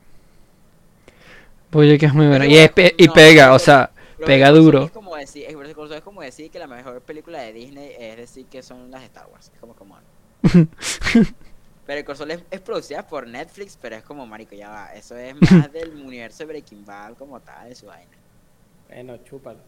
[1.71, 2.45] Bojack es muy bueno.
[2.45, 3.89] Y, es pe- y no, pega, o sea,
[4.25, 4.83] pega duro.
[4.83, 8.61] Es como, decir, es, como decir que la mejor película de Disney es decir que
[8.61, 9.51] son las de Star Wars.
[9.53, 9.97] Es como, como.
[11.87, 14.93] Pero Saul es, es producida por Netflix, pero es como, marico, ya va.
[14.93, 18.11] Eso es más del universo de Breaking Bad como tal, de su vaina.
[18.87, 19.59] Bueno, chúpalo.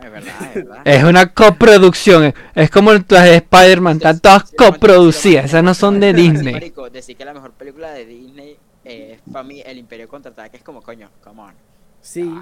[0.00, 0.82] Es verdad, es verdad.
[0.86, 2.32] Es una coproducción.
[2.54, 3.96] Es como las de Spider-Man.
[3.98, 5.46] Están todas coproducidas.
[5.46, 6.52] Esas no son de Disney.
[6.54, 10.62] Marico, decir que la mejor película de Disney es para mí El Imperio Contraataque es
[10.62, 11.54] como, coño, come on.
[12.00, 12.32] Sí,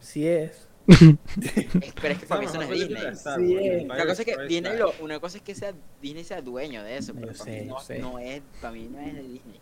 [0.00, 0.68] sí es.
[0.86, 3.02] Es- pero es que para mí eso no es Disney.
[3.14, 3.82] Sí, eh.
[3.84, 6.96] Una cosa es que Disney lo, una cosa es que sea Disney sea dueño de
[6.98, 7.66] eso, pero para sé, mí
[8.00, 9.60] no, es, para mí no es de Disney.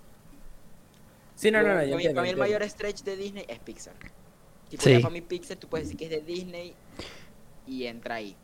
[1.34, 3.44] Sí, no, no, no, para, yo mí, entiendo, para mí el mayor stretch de Disney
[3.48, 3.94] es Pixar.
[4.68, 4.98] Tipo, Sí.
[4.98, 6.74] para mí Pixar tú puedes decir que es de Disney
[7.66, 8.36] y entra ahí.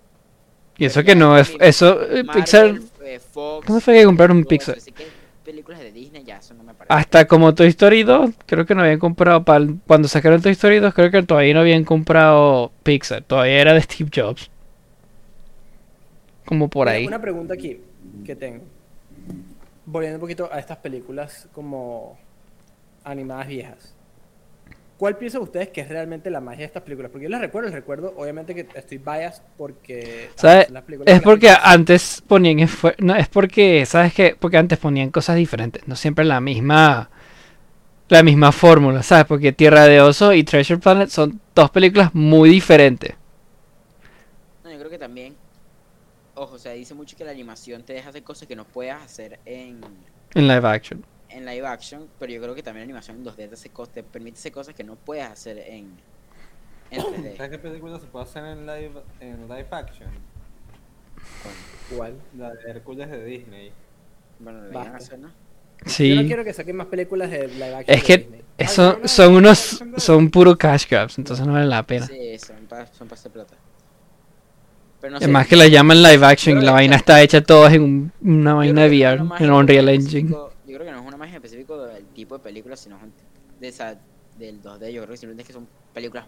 [0.76, 1.54] Y eso que no es.
[1.60, 2.80] Eso, eh, Marvel, Pixar.
[3.04, 4.76] eh, Fox, ¿Cuándo fue que compraron un Pixar?
[4.76, 5.06] Así que
[5.44, 6.94] películas de Disney ya eso no me parece.
[6.94, 9.44] Hasta como Toy Story 2, creo que no habían comprado.
[9.44, 13.22] para cuando sacaron Toy Story 2, creo que todavía no habían comprado Pixar.
[13.22, 14.50] Todavía era de Steve Jobs.
[16.44, 17.06] Como por Mira, ahí.
[17.06, 17.80] Una pregunta aquí
[18.24, 18.62] que tengo.
[19.84, 22.18] Volviendo un poquito a estas películas como
[23.04, 23.94] animadas viejas.
[24.98, 27.10] ¿Cuál piensan ustedes que es realmente la magia de estas películas?
[27.12, 30.28] Porque yo les recuerdo, les recuerdo, obviamente que estoy biased porque...
[30.30, 30.70] ah, ¿Sabes?
[30.70, 35.10] las películas Es que- porque antes ponían no es porque sabes qué porque antes ponían
[35.10, 37.10] cosas diferentes no siempre la misma
[38.08, 42.48] la misma fórmula sabes porque Tierra de Oso y Treasure Planet son dos películas muy
[42.50, 43.14] diferentes
[44.64, 45.36] No, yo creo que también.
[46.34, 49.02] Ojo, o sea, dice mucho que la animación te deja hacer cosas que no puedas
[49.02, 49.80] hacer en,
[50.34, 53.88] en live action en live action, pero yo creo que también la animación en 2D
[53.92, 55.90] te, permite hacer cosas que no puedes hacer en,
[56.90, 57.36] en 3D.
[57.36, 60.08] ¿Sabes qué película se puede hacer en live, en live action?
[61.94, 62.14] ¿Cuál?
[62.36, 63.72] La de Hércules de Disney.
[64.38, 65.06] Bueno, lo deberían Basta.
[65.06, 65.32] hacer, ¿no?
[65.86, 67.96] sí Yo no quiero que saquen más películas de live action.
[67.98, 68.42] es que Disney.
[68.58, 69.98] eso Ay, no, son no, unos no, no, no.
[70.00, 73.30] son puro cash grabs entonces no vale la pena Sí, son para son pa hacer
[73.32, 73.54] plata.
[75.00, 77.42] Pero no es sé, más que la llaman live action y la vaina está hecha
[77.42, 80.92] todas en un- una vaina de VR en Unreal en Engine específico- Yo creo que
[80.92, 82.98] no es en específico del tipo de película, sino
[83.60, 83.98] de esa,
[84.38, 84.90] del 2D.
[84.90, 86.26] Yo creo que simplemente es que son películas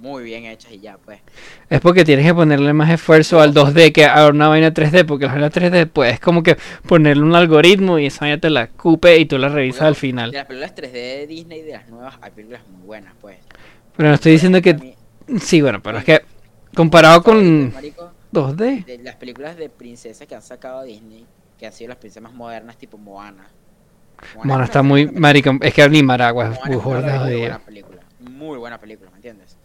[0.00, 1.20] muy bien hechas y ya, pues.
[1.68, 5.26] Es porque tienes que ponerle más esfuerzo al 2D que a una vaina 3D, porque
[5.26, 8.64] la vaina 3D pues es como que ponerle un algoritmo y esa vaina te la
[8.64, 10.30] escupe y tú la revisas al De final.
[10.30, 13.38] las películas 3D de Disney, de las nuevas, hay películas muy buenas, pues.
[13.96, 14.74] Pero no estoy diciendo que...
[14.74, 14.94] mí,
[15.40, 16.22] Sí, bueno, pero es que
[16.74, 18.84] comparado con marico, 2D...
[18.84, 21.26] de las películas de princesas que han sacado Disney,
[21.58, 23.48] que han sido las princesas más modernas, tipo Moana.
[24.36, 25.06] Bueno, es está muy...
[25.06, 28.00] Marico, es que ni Maragua es muy es buena película.
[28.20, 29.56] Muy buena película, ¿me entiendes?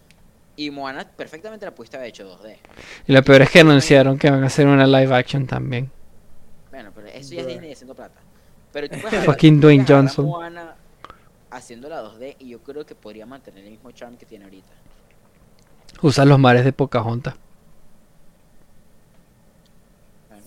[0.55, 2.57] Y Moana perfectamente la pudiste haber hecho 2D.
[3.07, 5.89] Y lo peor es que anunciaron que van a hacer una live action también.
[6.69, 7.47] Bueno, pero eso ya es.
[7.47, 8.19] Disney haciendo plata.
[8.71, 10.25] Pero tú puedes Fucking Dwayne Johnson.
[10.25, 10.75] Moana
[11.49, 14.73] haciendo la 2D y yo creo que podría mantener el mismo charm que tiene ahorita.
[16.01, 17.35] Usan los mares de Pocahontas.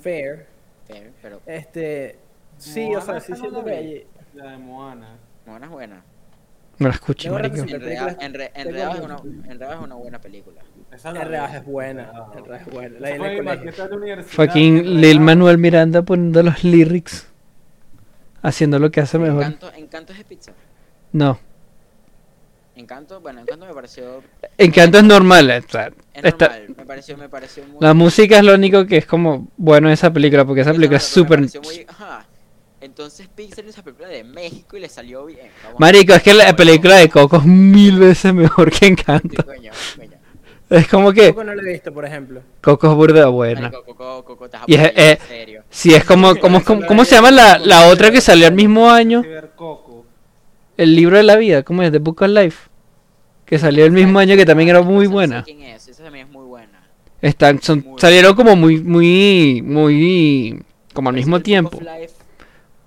[0.03, 0.47] Fair.
[0.87, 2.26] fair, pero Este...
[2.59, 3.71] Sí, o sea, sí no siento la que...
[3.77, 5.09] hay- La de Moana.
[5.47, 6.03] Moana es buena.
[6.79, 7.57] No la escuché, marico.
[7.57, 9.17] sin- Enredado películas- Enre- tengo Enredado es una,
[9.51, 10.61] Enredado es una buena película.
[10.93, 11.57] Esa la Enredadas vi.
[11.59, 12.03] es buena.
[12.03, 12.37] Enredadas.
[12.37, 12.99] Enredadas es buena.
[13.01, 13.27] La en la
[13.97, 15.01] universidad, Fucking.
[15.01, 17.29] Lil Manuel Miranda poniendo los lyrics.
[18.43, 19.39] Haciendo lo que hace mejor.
[19.43, 20.55] Encanto, Encanto es de Pixar.
[21.13, 21.39] No.
[22.75, 24.23] Encanto, bueno, Encanto me pareció.
[24.59, 25.51] Encanto es normal.
[25.67, 27.79] o sea, Es está- normal, me pareció, me pareció muy.
[27.81, 31.03] La música es lo único que es como bueno esa película, porque esa película no,
[31.03, 31.39] es súper...
[31.41, 31.87] muy-.
[32.87, 35.49] Entonces Pixar hizo esa película de México y le salió bien.
[35.65, 39.45] Vamos Marico, es que la película de Coco es mil veces mejor que sí, Encanto.
[39.45, 40.11] coño, coño.
[40.71, 42.41] Es como que Coco no lo he visto, por ejemplo.
[42.63, 43.61] Coco es burda buena.
[43.63, 45.63] Marico, Coco, Coco, estás Y es- eh, en serio.
[45.69, 48.89] Sí, es como, como, como- ¿cómo se llama la, la otra que salió al mismo
[48.91, 49.23] año?
[50.77, 51.91] El libro de la vida, ¿cómo es?
[51.91, 52.69] The Book of Life.
[53.45, 55.43] Que salió el mismo año que también era muy buena.
[55.45, 56.89] quién es, esa también es muy buena.
[57.23, 61.79] Están, son, salieron como muy, muy, muy, como al mismo El tiempo.
[61.81, 62.15] Life,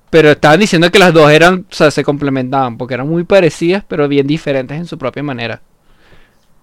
[0.09, 3.83] Pero estaban diciendo que las dos eran, o sea, se complementaban, porque eran muy parecidas,
[3.87, 5.61] pero bien diferentes en su propia manera.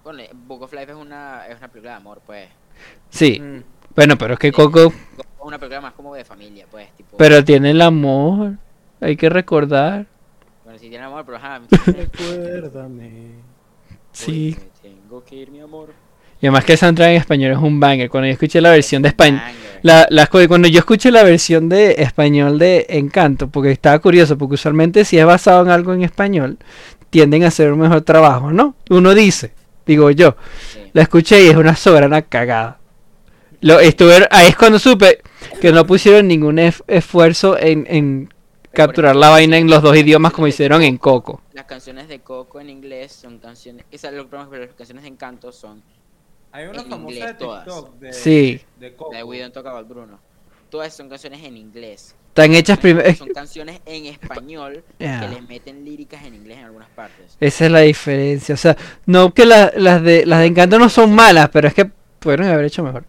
[0.03, 2.47] Bueno, Book of Life es una, es una película de amor, pues.
[3.09, 3.63] Sí, Mm.
[3.95, 4.51] bueno, pero es que.
[4.51, 6.89] Coco, Es una película más como de familia, pues.
[6.95, 8.53] Tipo, pero tiene el amor,
[8.99, 10.05] hay que recordar.
[10.65, 11.61] Bueno, sí tiene amor, pero ajá.
[11.85, 13.31] Recuérdame.
[14.11, 14.57] Sí.
[14.81, 15.93] Tengo que ir, mi amor.
[16.41, 18.09] Y además que el soundtrack en español es un banger.
[18.09, 19.66] Cuando yo escuché la versión de español, Banger.
[19.87, 24.55] La, las cuando yo escuché la versión de español de Encanto, porque estaba curioso, porque
[24.55, 26.57] usualmente si es basado en algo en español,
[27.09, 28.75] tienden a hacer un mejor trabajo, ¿no?
[28.89, 29.53] Uno dice,
[29.85, 30.35] digo yo,
[30.73, 30.79] Sí.
[30.91, 32.79] la escuché y es una soberana cagada.
[33.61, 35.21] Lo, estuve, ahí es cuando supe
[35.61, 38.33] que no pusieron ningún esfuerzo en, en
[38.73, 41.41] capturar la vaina en los dos idiomas como hicieron en Coco.
[41.53, 43.85] Las canciones de Coco en inglés son canciones.
[43.89, 44.11] Pasa,
[44.51, 45.81] pero las canciones de Encanto son
[46.51, 47.65] Hay una En famosa inglés de todas.
[47.65, 48.61] TikTok de, Sí.
[48.79, 49.11] de Coco.
[49.11, 50.19] la de We Don't Talk About Bruno.
[50.69, 52.15] Todas son canciones en inglés.
[52.29, 53.13] Están hechas primero.
[53.15, 57.37] Son canciones en español que les meten líricas en inglés en algunas partes.
[57.39, 58.53] Esa es la diferencia.
[58.53, 61.73] O sea, no que la- las de las de Encanto no son malas, pero es
[61.73, 61.85] que
[62.19, 63.05] pudieron haber hecho mejor.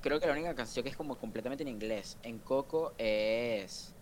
[0.00, 3.92] Creo que la única canción que es como completamente en inglés en Coco es.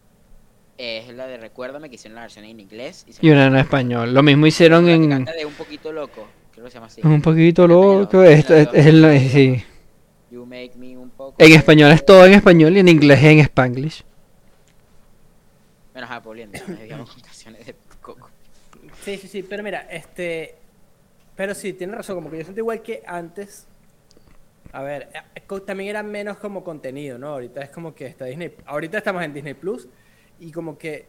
[0.77, 3.07] Es la de Recuérdame que hicieron la versión en inglés.
[3.20, 4.12] Y una en español.
[4.12, 6.27] Lo mismo hicieron en canta de un poquito loco.
[6.55, 7.01] Creo que se llama así.
[7.05, 8.23] un poquito loco.
[8.23, 9.64] en Esto es, es sí.
[10.31, 11.35] You make me un poco.
[11.38, 14.05] En español es todo en español y en inglés es en spanglish.
[15.93, 16.57] Bueno, ajá, volviendo.
[16.59, 18.31] Nos desviamos con canciones de Coco.
[19.03, 20.55] Sí, sí, sí, pero mira, este.
[21.35, 23.67] Pero sí, tienes razón, como que yo siento igual que antes.
[24.73, 27.29] A ver, eh, también era menos como contenido, ¿no?
[27.29, 28.55] Ahorita es como que está Disney.
[28.67, 29.88] Ahorita estamos en Disney Plus
[30.38, 31.07] y como que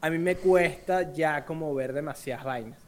[0.00, 2.87] a mí me cuesta ya como ver demasiadas vainas.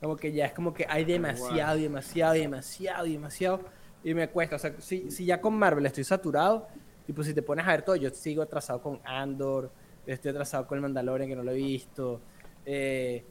[0.00, 3.60] Como que ya es como que hay demasiado, demasiado, demasiado, demasiado.
[4.02, 4.56] Y me cuesta.
[4.56, 6.68] O sea, si, si ya con Marvel estoy saturado,
[7.06, 9.70] tipo, si te pones a ver todo, yo sigo atrasado con Andor,
[10.06, 12.20] estoy atrasado con el Mandalorian que no lo he visto.
[12.64, 13.24] eh,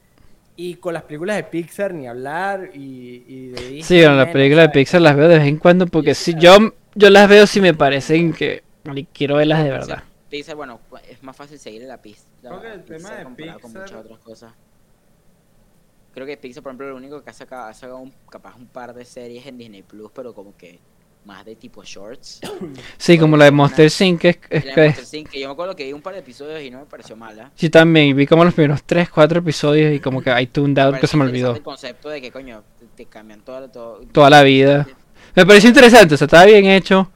[0.56, 3.84] y con las películas de Pixar ni hablar y, y de Disney.
[3.84, 4.74] Sí, bueno, las películas de.
[4.74, 6.58] Pixar las veo de vez en cuando porque si yo
[6.96, 8.62] yo las veo si me parecen que
[8.94, 10.04] y quiero verlas de verdad.
[10.30, 12.28] Pixar, bueno, es más fácil seguir la pista.
[12.42, 14.54] Creo que el tema de comparado con Pixar- muchas otras cosas.
[16.20, 18.68] Creo que Pixar, por ejemplo, lo único que ha sacado, ha sacado un, capaz un
[18.68, 20.78] par de series en Disney Plus, pero como que
[21.24, 22.42] más de tipo shorts.
[22.98, 24.20] Sí, como la de Monster Inc.
[24.20, 26.02] que es, es la que de Monster Inc., que yo me acuerdo que vi un
[26.02, 27.54] par de episodios y no me pareció mala.
[27.56, 31.00] Sí, también vi como los primeros 3, 4 episodios y como que I tuned out
[31.00, 31.56] que se me olvidó.
[31.56, 32.66] El concepto de que, coño,
[32.98, 34.90] te, cambian todo, todo, Toda la vida.
[35.38, 37.10] Me pareció interesante, o sea, estaba bien hecho.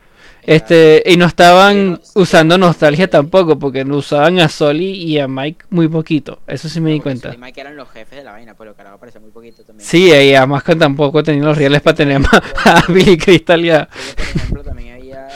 [0.46, 5.66] Este, y no estaban usando nostalgia tampoco, porque no usaban a Soli y a Mike
[5.70, 6.40] muy poquito.
[6.48, 7.34] Eso sí me di cuenta.
[7.34, 9.88] Y Mike eran los jefes de la vaina, pero carajo apareció muy poquito también.
[9.88, 12.30] Sí, y además que tampoco tenían los reales para tener más
[12.66, 13.88] a Billy Crystal y a...
[13.88, 13.88] Yo,
[14.26, 15.28] por ejemplo, también había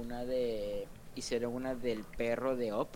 [0.00, 0.86] una de.
[1.16, 2.88] Hicieron una del perro de Op.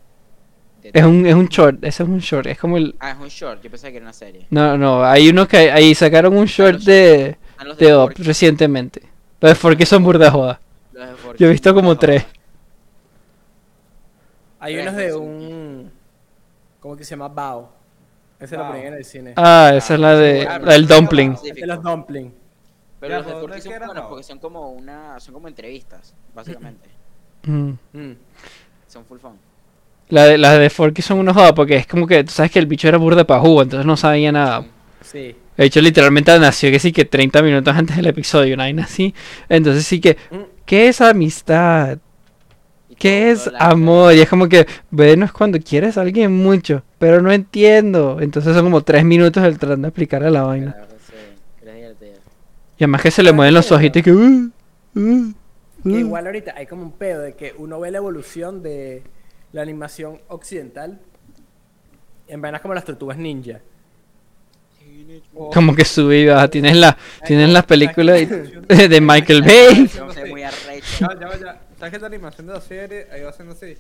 [0.83, 2.94] de- Es un, es un short, ese es un short, es como el...
[3.00, 4.46] Ah, es un short, yo pensaba que era una serie.
[4.50, 9.02] No, no, hay unos que ahí sacaron un short de, Están los de Op recientemente.
[9.40, 10.61] Los de Forky son burda joda.
[11.38, 12.24] Yo he visto como tres.
[14.61, 15.90] Hay unos de un.
[16.80, 17.28] ¿Cómo que se llama?
[17.28, 17.70] Bao.
[18.40, 18.72] Ese lo Bao.
[18.72, 19.32] ponían en el cine.
[19.37, 21.37] Ah, esa es la de Ah, la del pero- dumpling.
[21.37, 21.52] Sí.
[21.52, 22.32] de los dumpling.
[23.00, 25.20] Pero los de ¿dónde Forky son buenos porque son como una.
[25.20, 26.90] Son como entrevistas, básicamente.
[27.48, 27.74] Mm.
[27.92, 28.16] Mm.
[28.88, 29.38] son full fun.
[30.09, 32.59] La de, las de Forky son unos jodas porque es como que tú sabes que
[32.59, 34.64] el bicho era burda pa' jugo, entonces no sabía nada.
[35.02, 35.37] Sí.
[35.56, 39.14] De hecho, literalmente nació que sí que 30 minutos antes del episodio, una vaina así.
[39.48, 40.56] Entonces sí que, Mm.
[40.66, 41.98] ¿Qué es amistad?
[42.98, 44.14] ¿Qué es amor?
[44.14, 48.18] Y es como que, bueno, es cuando quieres a alguien mucho, pero no entiendo.
[48.20, 50.72] Entonces son como 3 minutos el tratando de explicar a la vaina.
[50.72, 52.07] Claro, sí.
[52.79, 54.50] Y además que se le mueven los ojitos y que, uh,
[54.94, 55.33] uh,
[55.83, 55.96] Que uh.
[55.96, 59.02] igual ahorita hay como un pedo de que uno ve la evolución de
[59.52, 61.00] la animación occidental
[62.29, 63.61] en vainas como las tortugas ninja.
[65.52, 65.85] Como que
[66.26, 66.48] baja.
[66.48, 68.20] Tienes, la, tienes las películas
[68.68, 69.90] de, Michael Bay.
[69.98, 70.87] No sé, muy arrecho.
[71.00, 71.61] Ya, ya, ya.
[71.79, 73.76] ¿Sabes que esta animación de la serie ahí va haciendo así?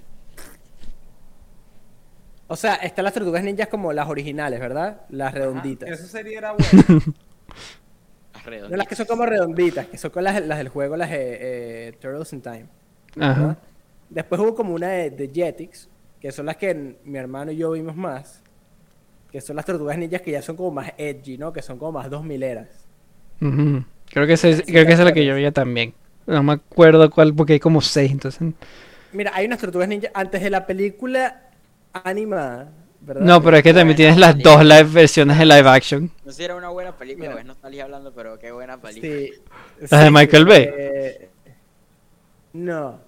[2.48, 5.00] O sea, están las tortugas ninjas como las originales, ¿verdad?
[5.08, 5.88] Las redonditas.
[5.88, 6.50] Esa serie era.
[6.50, 6.70] Alrededor.
[8.70, 11.88] No las que son como redonditas, que son con las, las del juego, las de
[11.88, 12.66] eh, Turtles in Time.
[13.18, 13.58] Ajá.
[14.08, 15.88] Después hubo como una de, de Jetix,
[16.20, 18.44] que son las que mi hermano y yo vimos más.
[19.36, 21.52] Que son las tortugas ninjas que ya son como más edgy, ¿no?
[21.52, 22.68] Que son como más 2000 eras.
[23.42, 23.84] Ujú.
[24.08, 25.92] Creo que, ese- Sí, creo que esa es la que yo veía también.
[26.26, 28.54] No me acuerdo cuál, porque hay como seis, entonces...
[29.12, 31.50] Mira, hay unas tortugas ninja antes de la película
[31.92, 32.72] animada,
[33.02, 33.26] ¿verdad?
[33.26, 34.54] No, pero es que también tienes las película.
[34.56, 36.10] dos live versiones de live action.
[36.24, 37.32] No sé si era una buena película, Mira.
[37.34, 39.12] pues no salí hablando, pero qué buena película.
[39.12, 39.32] Sí.
[39.90, 40.66] ¿Las de Michael Bay?
[40.74, 41.28] eh,
[42.54, 43.00] no.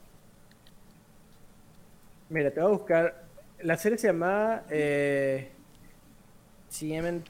[2.29, 3.25] Mira, te voy a buscar.
[3.63, 5.53] La serie se llamaba eh,
[6.79, 7.27] TMNT,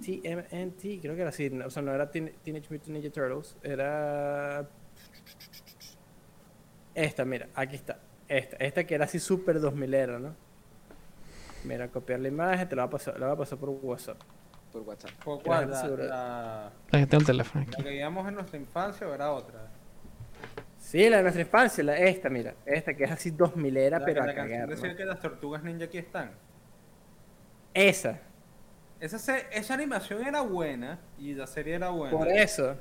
[0.00, 1.50] TMNT, creo que era así.
[1.50, 3.56] no, O sea, no era Teen- Teenage Mutant Ninja Turtles.
[3.62, 4.66] Era.
[6.94, 7.98] Esta, mira, aquí está.
[8.28, 10.34] Esta, esta que era así súper 2000 era, ¿no?
[11.64, 14.18] Mira, copiar la imagen, te la voy a pasar, la voy a pasar por WhatsApp.
[14.72, 15.10] Por WhatsApp.
[15.22, 15.70] ¿Por la cuál?
[15.70, 17.82] La, la- La que tengo el teléfono la aquí.
[17.82, 19.68] que veíamos en nuestra infancia o era otra?
[20.78, 22.54] Sí, la de nuestra infancia, la, esta, mira.
[22.64, 24.68] Esta que es así 2000 era, La, pero que a la canción cagar.
[24.74, 24.96] decía ¿no?
[24.96, 26.30] que las tortugas ninja aquí están.
[27.74, 28.20] Esa.
[29.00, 32.16] Esa, se- esa animación era buena y la serie era buena.
[32.16, 32.76] Por eso.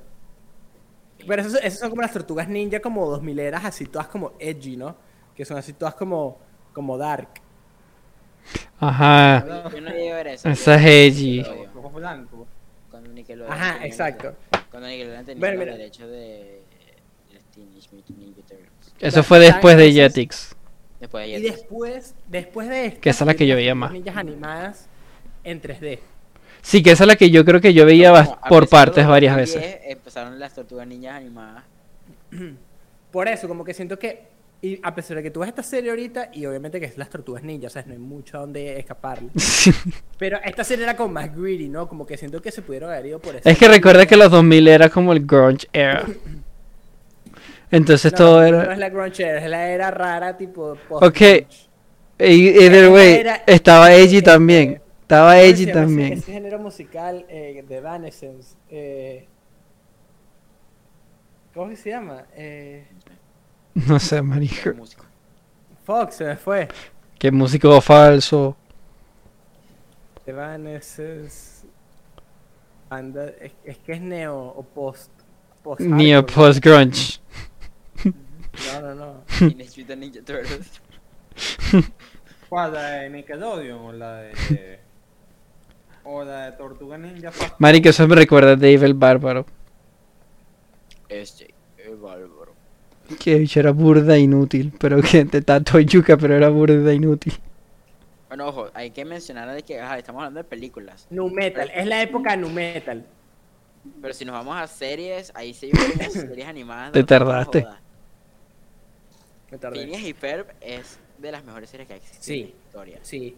[1.28, 4.78] Pero esas, esas son como las tortugas ninja como 2000 eras, así todas como edgy,
[4.78, 4.96] ¿no?
[5.36, 6.38] Que son así todas como,
[6.74, 7.30] como dark.
[8.80, 9.46] Ajá.
[9.48, 10.50] Yo yo no llegué a ver eso.
[10.50, 11.46] Esa es edgy.
[12.92, 14.36] Cuando Nickelodeon Ajá, tenía exacto.
[14.72, 16.62] Cuando Nickelodeon tenía Bueno, los derechos de,
[17.54, 18.94] Teenage Mutant Ninja Turtles.
[19.00, 20.56] Eso fue después de Jetix.
[21.00, 21.56] Después de Y Jetix.
[21.58, 23.02] después, después de esto.
[23.02, 23.92] Que esa es la que yo veía más.
[23.92, 24.90] Ninjas animadas
[25.46, 26.00] en 3D.
[26.62, 28.12] Sí, que esa es la que yo creo que yo veía
[28.50, 29.82] por partes varias 2010 veces.
[29.88, 31.64] Empezaron las tortugas ninjas animadas.
[33.12, 34.24] Por eso, como que siento que.
[34.62, 37.10] Y a pesar de que tú ves esta serie ahorita, y obviamente que es las
[37.10, 39.30] tortugas ninjas, o sea, no hay mucho a donde escaparle.
[40.18, 41.88] Pero esta serie era como más greedy, ¿no?
[41.88, 43.48] Como que siento que se pudieron haber ido por eso.
[43.48, 46.04] Es que recuerda que los 2000 era como el grunge era.
[47.72, 48.74] Entonces todo No era...
[48.74, 50.78] es la grunge era, es la era rara, tipo.
[50.90, 51.22] Ok.
[52.18, 54.82] Either way, Era- estaba edgy eh, también.
[55.06, 56.14] Estaba ¿Cómo se edgy llama ese- también.
[56.14, 58.56] Ese, género musical eh, de Evanescence.
[58.70, 59.28] Eh,
[61.54, 62.26] ¿Cómo que se llama?
[62.36, 62.88] Eh,
[63.76, 64.72] No sé, marico.
[65.84, 66.68] Fox, se me fue.
[67.20, 68.58] Qué músico falso.
[70.26, 71.66] Evanescence.
[72.90, 75.12] Anda, es, es que es neo o post.
[75.64, 77.20] post Neo post grunge.
[78.04, 79.24] No, no, no.
[79.38, 80.82] Teenage Mutant Ninja Turtles.
[82.50, 82.74] ¿Cuál?
[82.74, 84.80] ¿La de Nickelodeon o la de.
[86.06, 87.32] O la de Tortuga Ninja?
[87.60, 89.46] Marico, eso me recuerda a Dave el Bárbaro.
[91.10, 92.54] Este, el bárbaro.
[93.20, 94.74] Que bicho era burda inútil.
[94.80, 97.34] Pero que te tanto yuca, pero era burda inútil.
[98.28, 101.08] Bueno, ojo, hay que mencionar de que ajá, estamos hablando de películas.
[101.10, 101.72] Nu metal.
[101.74, 103.06] Es la época nu metal.
[104.02, 106.92] Pero si nos vamos a series, ahí hay unas series animadas.
[106.92, 107.68] Te no tardaste.
[109.52, 109.82] Me tardé.
[109.86, 112.42] Phineas y Ferb es de las mejores series que ha existido Sí.
[112.42, 113.00] en la historia.
[113.04, 113.36] Sí.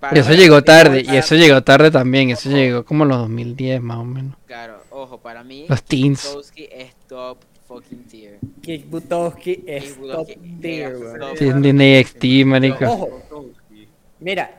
[0.00, 1.02] Para- Y eso llegó tarde.
[1.06, 2.30] Y eso llegó tarde también.
[2.30, 4.34] Eso llegó como en los 2010 más o menos.
[4.46, 6.24] Claro, ojo, para mí, Los teens.
[6.26, 8.38] Butowski es top fucking tier.
[8.62, 10.28] Kick Butowski es Kick top
[10.60, 11.36] tier, weón.
[11.36, 12.84] Sí, en Disney XT, marico.
[12.86, 13.88] Ojo, Butowski.
[14.20, 14.56] mira.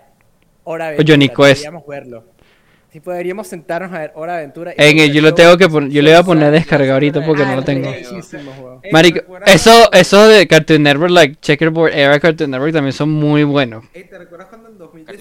[0.64, 1.66] Hora de O Johnny Aventura, Quest.
[1.88, 2.24] Verlo.
[2.92, 4.74] Si podríamos sentarnos a ver Hora de Aventura.
[4.78, 6.92] y En el- yo lo tengo que poner, yo le voy a poner a descargar
[6.92, 7.90] ahorita porque Ah, no lo tengo.
[8.92, 13.44] Marico, ¿recuerdas eso, eso de Cartoon Network, like Checkerboard era Cartoon Network también son muy
[13.44, 13.86] buenos.
[13.92, 15.18] ¿te recuerdas cuando en Network era-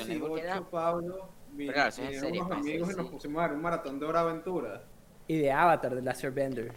[0.57, 4.07] 2018 Pablo vinieron serie, unos amigos sí, y nos pusimos a ver un maratón de
[4.07, 4.83] Hora Aventura?
[5.27, 6.73] Y de Avatar, de Laser Bender.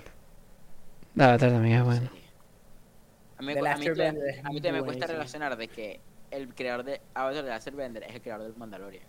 [1.15, 2.09] La otra también es bueno.
[3.37, 5.57] A mí, The a mí, Last todavía- Airbender es a mí también me cuesta relacionar
[5.57, 5.99] de que
[6.31, 9.03] el creador de Avatar de Laser Bender es el creador del Mandalorian.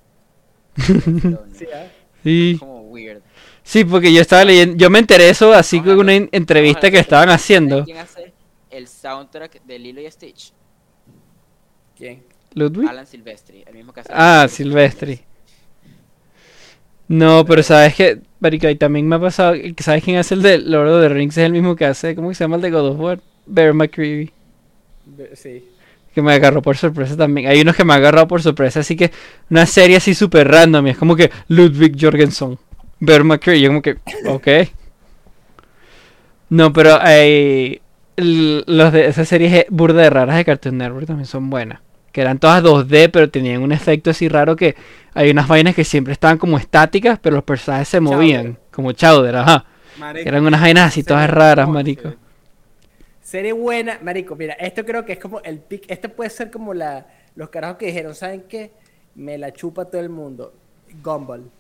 [1.55, 1.87] Sí, ¿ah?
[2.23, 3.21] Sí, como weird.
[3.63, 7.29] sí, porque yo estaba leyendo, yo me enteré eso así con una entrevista que estaban
[7.29, 7.85] ¿sabes haciendo.
[7.85, 8.33] ¿Quién hace
[8.71, 10.55] el soundtrack de Lilo y Stitch?
[11.95, 12.25] ¿Quién?
[12.55, 12.89] Ludwig.
[12.89, 14.11] Alan Silvestri, el mismo que hace.
[14.15, 15.21] Ah, Silvestri.
[17.07, 20.59] No, pero sabes que, marico, y también me ha pasado, ¿sabes quién hace el de
[20.59, 21.37] Lord of the Rings?
[21.37, 23.21] Es el mismo que hace, ¿cómo que se llama el de God of War?
[23.47, 24.31] Bear McCreevy.
[25.05, 25.65] Be- Sí.
[26.15, 27.49] Que me agarró por sorpresa también.
[27.49, 29.11] Hay unos que me han agarrado por sorpresa, así que
[29.51, 30.87] una serie así súper random.
[30.87, 32.57] y es como que Ludwig Jorgensen,
[33.01, 33.61] Bear McCreevy.
[33.63, 34.49] Yo como que, ok.
[36.51, 37.81] No, pero hay
[38.17, 41.81] los de esas series burda de raras de Cartoon Network también son buenas.
[42.15, 44.77] Que eran todas 2D, pero tenían un efecto así raro que
[45.15, 48.57] hay unas vainas que siempre estaban como estáticas, pero los personajes se movían.
[48.71, 49.65] Como Chowder, ajá.
[49.99, 52.15] Marico, Eran unas vainas así todas raras, marico.
[53.21, 56.73] Serie buena, marico, mira, esto creo que es como el pic, este puede ser como
[56.73, 57.05] la,
[57.35, 58.71] los carajos que dijeron, ¿saben qué?
[59.17, 60.55] Me la chupa todo el mundo.
[61.03, 61.51] Gumball.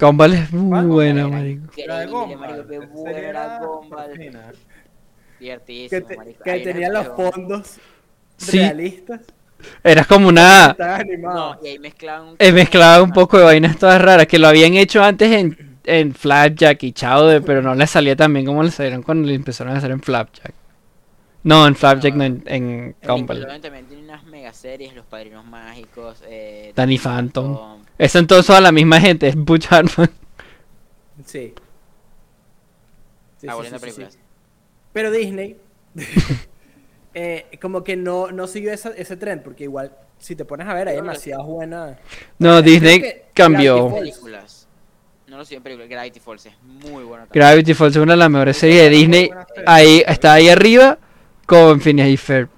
[0.00, 1.70] Gumball es muy buena, Era marico.
[2.10, 2.36] Gumball.
[2.36, 4.10] marico, qué buena era era Gumball.
[5.38, 6.42] Divertidísimo, Que, te- marico.
[6.42, 7.76] que Hay una tenía los fondos
[8.38, 8.58] Sí.
[8.58, 9.20] realistas.
[9.82, 10.76] Era como una...
[11.18, 14.48] No, y ahí mezclaban un He mezclado un poco de vainas todas raras que lo
[14.48, 18.62] habían hecho antes en en Flapjack y Chowder, pero no le salía tan bien como
[18.62, 20.54] le salieron cuando le empezaron a hacer en Flapjack.
[21.42, 23.46] No, en Flapjack no, en, en Gumball.
[23.60, 27.82] También tiene unas mega series, Los Padrinos Mágicos, eh, Danny Phantom.
[27.96, 30.10] Están todos a la misma gente, es Butch Hartman.
[31.24, 31.54] Sí.
[33.38, 33.78] Sí, Ah, sí, sí.
[33.78, 34.18] películas.
[34.92, 35.56] Pero Disney,
[37.14, 40.74] eh, como que no, no siguió esa- ese trend, porque igual, si te pones a
[40.74, 41.96] ver, hay demasiadas buenas.
[42.38, 43.02] No, Disney
[43.34, 43.74] cambió.
[43.76, 44.00] Gravity Falls.
[44.18, 44.68] películas.
[45.26, 45.88] No lo sigo en películas.
[45.88, 47.30] Gravity Falls es muy bueno también.
[47.34, 49.26] Gravity Falls es una de las mejores series de Disney.
[49.28, 49.46] buena.
[49.66, 50.98] Ahí está ahí arriba
[51.46, 52.48] con Phineas y Ferb.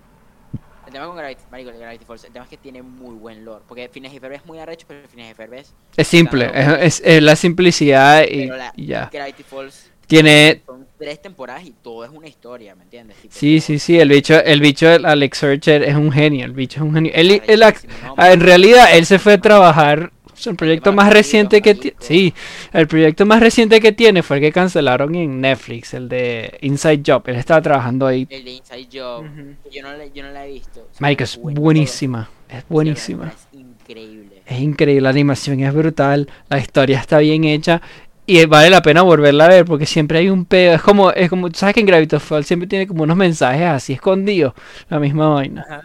[0.87, 3.45] El tema con Gravity, marico, el Gravity Falls, el tema es que tiene muy buen
[3.45, 3.63] lore.
[3.67, 5.75] Porque Phineas y Ferb es muy arrecho, pero Phineas y Ferb es...
[5.97, 9.09] Es simple, es, es- es la simplicidad y, Pero la y ya.
[9.13, 10.63] Gravity Falls Tiene,
[11.03, 13.17] tres temporadas y todo es una historia, ¿me entiendes?
[13.17, 16.79] Tipo, sí, sí, sí, el bicho, el bicho, Alex Searcher es un genio, el bicho
[16.79, 17.11] es un genio.
[17.15, 20.13] Él, él ah, en realidad, él se fue a trabajar,
[20.47, 22.33] el proyecto más reciente que tiene, sí,
[22.73, 27.03] el proyecto más reciente que tiene fue el que cancelaron en Netflix, el de Inside
[27.05, 28.27] Job, él estaba trabajando ahí.
[28.31, 29.25] El de Inside Job,
[29.73, 30.89] yo no, la- yo no la he visto.
[31.01, 33.29] Mike, es buenísima, es buenísima.
[33.29, 34.43] Es increíble.
[34.47, 37.81] Es increíble, la animación es brutal, la historia está bien hecha
[38.27, 40.75] y vale la pena volverla a ver porque siempre hay un pedo.
[40.75, 43.93] Es como, es como, sabes que en Gravity Falls siempre tiene como unos mensajes así
[43.95, 44.55] escondidos.
[44.89, 45.63] La misma vaina.
[45.69, 45.83] Ajá.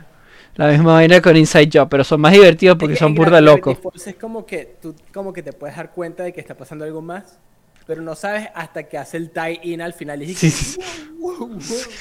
[0.56, 3.42] La misma vaina con Inside Job, pero son más divertidos porque Es que son burda
[3.42, 3.78] locos.
[3.82, 6.84] Falls es como que tú como que te puedes dar cuenta de que está pasando
[6.86, 7.38] algo más,
[7.86, 10.22] pero no sabes hasta que hace el tie-in al final.
[10.24, 10.80] Y Sí, dices,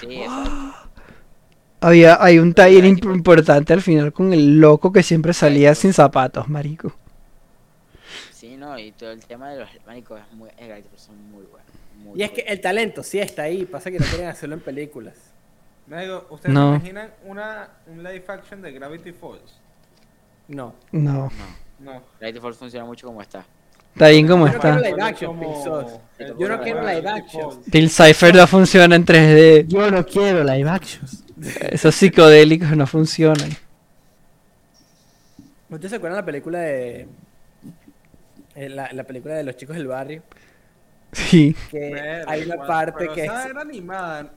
[0.00, 0.20] sí.
[1.80, 6.48] Había, hay un imp- importante al final con el loco que siempre salía sin zapatos,
[6.48, 6.92] marico.
[8.66, 11.70] No, y todo el tema de los maricos es muy, es son muy buenos.
[11.98, 14.60] muy Y es que el talento sí está ahí, pasa que no quieren hacerlo en
[14.60, 15.14] películas.
[15.86, 16.72] Me digo, ¿ustedes No.
[16.72, 19.60] se imaginan una, un live action de Gravity Falls?
[20.48, 20.74] No.
[20.90, 21.30] No,
[21.78, 22.02] No.
[22.18, 23.44] Gravity Falls funciona mucho como está.
[23.94, 24.76] está bien como Yo no está.
[26.36, 27.50] Yo no quiero live Gravity action.
[27.52, 27.70] Falls.
[27.70, 29.66] Bill Cipher no funciona en 3D.
[29.68, 31.24] Yo no quiero live actions.
[31.70, 33.50] Esos psicodélicos no funcionan.
[35.70, 37.06] ¿Ustedes se acuerdan de la película de...
[38.56, 40.22] eh, La, la película de los chicos del barrio?
[41.12, 41.54] Sí.
[41.70, 43.24] Que hay una igual, parte pero que...
[43.24, 44.30] Esa es- era animada.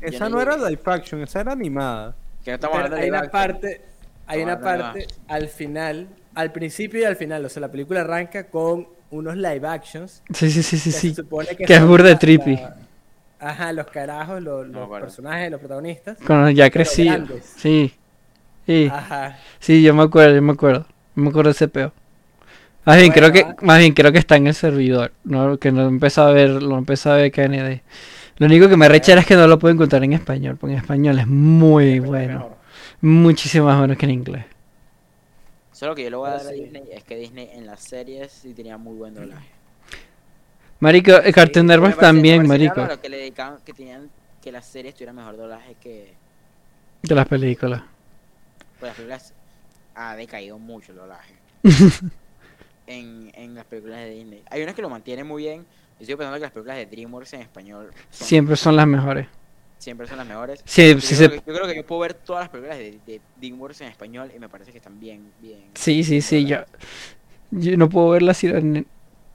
[0.00, 2.14] Esa no era live action, esa era animada.
[2.44, 3.42] Que no estamos hablando de hay live una action.
[3.42, 3.80] parte...
[4.26, 8.44] Hay una parte al final, al principio y al final, o sea, la película arranca
[8.48, 11.14] con unos live actions Sí, sí, sí, sí, que sí.
[11.14, 12.56] supone que, Que es burda de trippy.
[12.56, 12.76] la-
[13.38, 16.16] Ajá, los carajos, los, los personajes, los protagonistas.
[16.26, 17.06] Cuando ya crecí.
[17.56, 17.92] Sí.
[18.66, 18.88] Sí.
[18.90, 19.36] Ajá.
[19.58, 20.86] Sí, yo me acuerdo, yo me acuerdo.
[21.14, 21.92] Yo me acuerdo de ese peo.
[22.84, 23.56] Más bien, Bueno, creo que, ah.
[23.62, 25.12] más bien creo que está en el servidor.
[25.24, 27.80] No, que no empecé a ver, lo empecé a ver KND.
[28.38, 30.80] Lo único que me rechera es que no lo puedo encontrar en español, porque en
[30.80, 32.34] español es muy bueno.
[32.34, 32.56] Mejor.
[33.00, 34.44] Muchísimo más bueno que en inglés.
[35.72, 36.50] Solo que yo le voy a dar a.
[36.50, 39.48] Disney es que Disney en las series sí tenía muy buen doblaje.
[40.80, 42.76] Marico, el Cartoon Network también, marico.
[42.82, 44.10] raro que le dedicaban, que tenían
[44.42, 46.12] que las series tuvieran mejor doblaje que
[47.02, 47.82] De las películas.
[48.78, 49.34] pues las películas
[49.94, 51.34] ha decaído mucho el doblaje
[52.86, 54.42] en, en las películas de Disney.
[54.50, 55.64] Hay unas que lo mantienen muy bien.
[56.00, 59.26] Yo sigo pensando que las películas de DreamWorks en español son- Siempre son las mejores.
[59.78, 60.60] siempre son las mejores.
[60.64, 62.78] Sí, Yo, sí, creo se- que, yo creo que yo puedo ver todas las películas
[62.78, 65.64] de, de DreamWorks en español y me parece que están bien, bien.
[65.74, 66.58] sí, sí, sí, yo,
[67.50, 68.86] yo no puedo verlas en,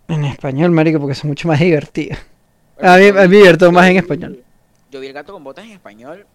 [0.08, 2.20] en español, marico, porque son mucho más divertidas.
[2.78, 4.43] Bueno, A mí- me yo más en español.
[4.91, 6.26] Yo vi el gato con botas en español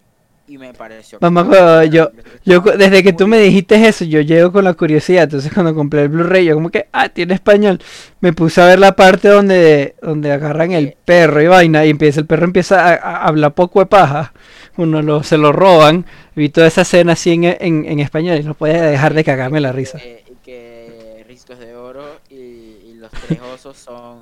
[0.46, 1.18] y me pareció.
[1.20, 1.48] Mamá,
[1.82, 2.10] que- yo-
[2.44, 5.24] Yo desde que tú me dijiste eso, yo llego con la curiosidad.
[5.24, 7.80] Entonces cuando compré el Blu-ray, yo como que, ah, tiene español.
[8.20, 11.86] Me puse a ver la parte donde, donde agarran el perro y vaina.
[11.86, 14.32] Y empieza, el perro empieza a, a hablar poco de paja.
[14.76, 16.04] Uno lo, se lo roban.
[16.36, 19.60] Vi toda esa escena así en, en, en español y no podía dejar de cagarme
[19.60, 19.98] la risa.
[19.98, 24.20] Y que Riscos de Oro y, y los tres osos son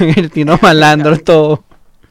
[0.16, 1.64] el tino malandro todo.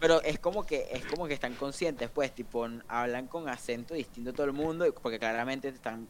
[0.08, 4.30] Pero es como que es como que están conscientes, pues, tipo, hablan con acento distinto
[4.30, 6.08] a todo el mundo, porque claramente te están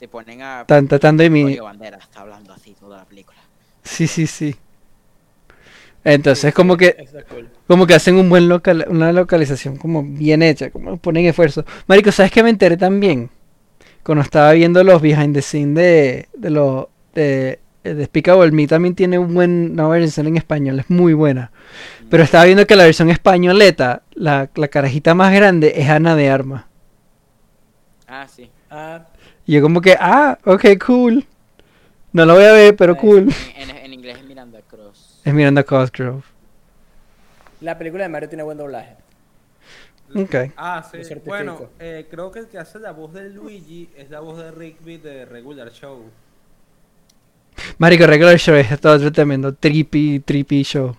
[0.00, 1.56] te ponen a Están tratando de mi...
[1.56, 3.38] Banderas está hablando así toda la película.
[3.84, 4.56] Sí, sí, sí.
[6.02, 6.96] Entonces como que
[7.28, 7.48] cool.
[7.68, 11.64] Como que hacen un buen local, una localización como bien hecha, como ponen esfuerzo.
[11.86, 13.30] Marico, ¿sabes qué me enteré también?
[14.02, 17.60] Cuando estaba viendo los behind the scenes de, de los de
[17.94, 21.50] Despicable Me también tiene un buen, una versión en español, es muy buena.
[22.10, 26.30] Pero estaba viendo que la versión españoleta, la, la carajita más grande es Ana de
[26.30, 26.64] Armas.
[28.06, 28.50] Ah, sí.
[28.70, 29.06] Ah,
[29.46, 31.24] Y yo como que, ah, ok, cool.
[32.12, 33.28] No lo voy a ver, pero cool.
[33.56, 35.20] En, en- en inglés es Miranda Cross.
[35.24, 36.22] Es Miranda Cosgrove.
[37.60, 38.96] la película de Mario tiene buen doblaje.
[40.14, 40.34] Ok.
[40.56, 40.98] Ah, sí.
[41.24, 44.50] Bueno, eh, creo que el que hace la voz de Luigi es la voz de
[44.52, 46.04] Rigby de Regular Show.
[47.78, 50.96] Marico, Regular Show es todo otro tremendo trippy, trippy show.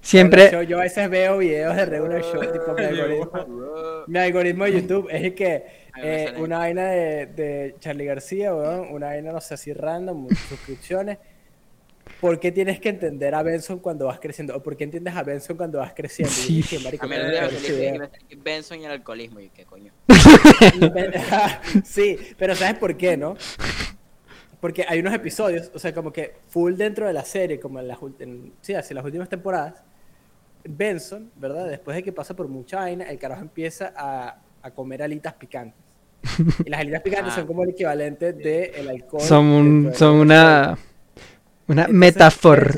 [0.00, 4.72] Siempre, yo a veces veo videos de regular show, tipo mi algoritmo, mi algoritmo de
[4.72, 5.64] YouTube es el que
[5.94, 9.54] A mí me eh, una vaina de, de Charlie García, weón, una vaina no sé
[9.54, 11.18] así random, suscripciones.
[12.20, 14.54] ¿Por qué tienes que entender a Benson cuando vas creciendo?
[14.56, 16.34] ¿O por qué entiendes a Benson cuando vas creciendo?
[16.34, 16.56] Sí.
[16.56, 18.10] dije, marico, A mí no el me día acuerdo ese que sale
[18.42, 19.40] Benson y el alcoholismo.
[19.40, 19.92] Y qué coño.
[21.84, 23.36] sí, pero ¿sabes por qué, no?
[24.64, 27.86] Porque hay unos episodios, o sea, como que full dentro de la serie, como en
[27.86, 29.74] las, en- sí, hacia las últimas temporadas,
[30.66, 31.68] Benson, ¿verdad?
[31.68, 35.78] Después de que pasa por mucha vaina, el carajo empieza a, a comer alitas picantes.
[36.64, 37.36] Y las alitas picantes Ah.
[37.36, 39.20] son como el equivalente del alcohol.
[39.20, 40.78] son, un, de son una,
[41.68, 42.70] una Entonces, metáfora.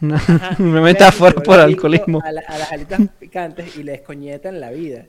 [0.00, 2.22] Una, Ajá, una metáfora por alcoholismo.
[2.24, 5.04] A, la- a las alitas picantes y les coñetan la vida.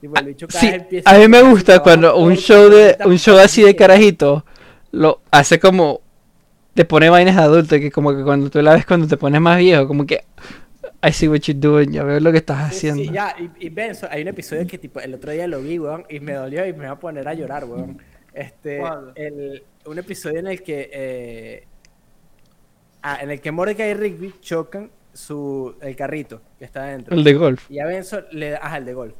[0.00, 2.96] Tipo, el bicho cada Sí, vez empieza a mí me gusta cuando un show de
[3.04, 4.46] un show así de carajito
[4.92, 6.00] lo hace como
[6.74, 9.40] te pone vainas de adulto que como que cuando tú la ves cuando te pones
[9.40, 10.24] más viejo como que
[11.02, 13.12] I see what you're doing, ya veo lo que estás Sí, sí, haciendo.
[13.12, 16.04] ya, y, y Benson, hay un episodio que tipo el otro día lo vi, weón,
[16.08, 17.98] y me dolió y me va a poner a llorar, weón.
[18.32, 19.00] Este,
[19.86, 21.66] un episodio en el que eh,
[23.02, 27.14] ah, en el que Mordecai y Rigby chocan su el carrito que está dentro.
[27.14, 27.70] El de golf.
[27.70, 29.14] Y a Benson le da, ajá, el de golf.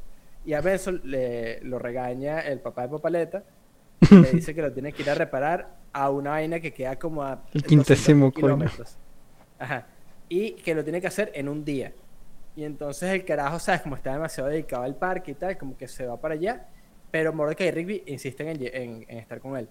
[0.45, 3.45] Y a Benson le lo regaña el papá de Papaleta.
[4.11, 7.22] Le dice que lo tiene que ir a reparar a una vaina que queda como
[7.22, 8.96] a El 200 quintésimo kilómetros.
[9.59, 9.86] Ajá.
[10.28, 11.92] Y que lo tiene que hacer en un día.
[12.55, 13.82] Y entonces el carajo, ¿sabes?
[13.82, 16.66] Como está demasiado dedicado al parque y tal, como que se va para allá.
[17.11, 19.68] Pero Mordecai y Rigby insisten en, en- en estar con él.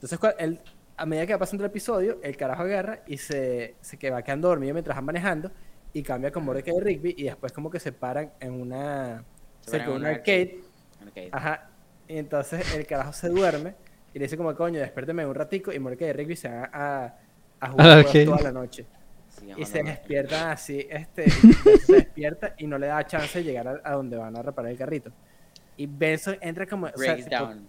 [0.00, 0.58] Entonces, él,
[0.96, 4.22] a medida que va pasando el episodio, el carajo agarra y se, se que va
[4.22, 5.50] quedando dormido mientras van manejando.
[5.92, 7.14] Y cambia con Mordecai y Rigby.
[7.18, 9.24] Y después, como que se paran en una.
[9.60, 10.60] Se Se paran en un una arcade.
[11.08, 11.18] Ok.
[11.32, 11.69] Ajá.
[12.10, 13.74] Y entonces el carajo se duerme.
[14.12, 15.72] Y le dice, como coño, despiérteme un ratico.
[15.72, 17.14] Y Mordecai y Rigby se van a,
[17.60, 18.24] a jugar arcade.
[18.24, 18.84] toda la noche.
[19.28, 21.30] Sí, Y se despiertan así, este,
[21.86, 24.72] se despierta y no le da chance de llegar a, a donde van a reparar
[24.72, 25.12] el carrito.
[25.76, 27.68] Y Benson entra como, o sea, Breaks tipo, down.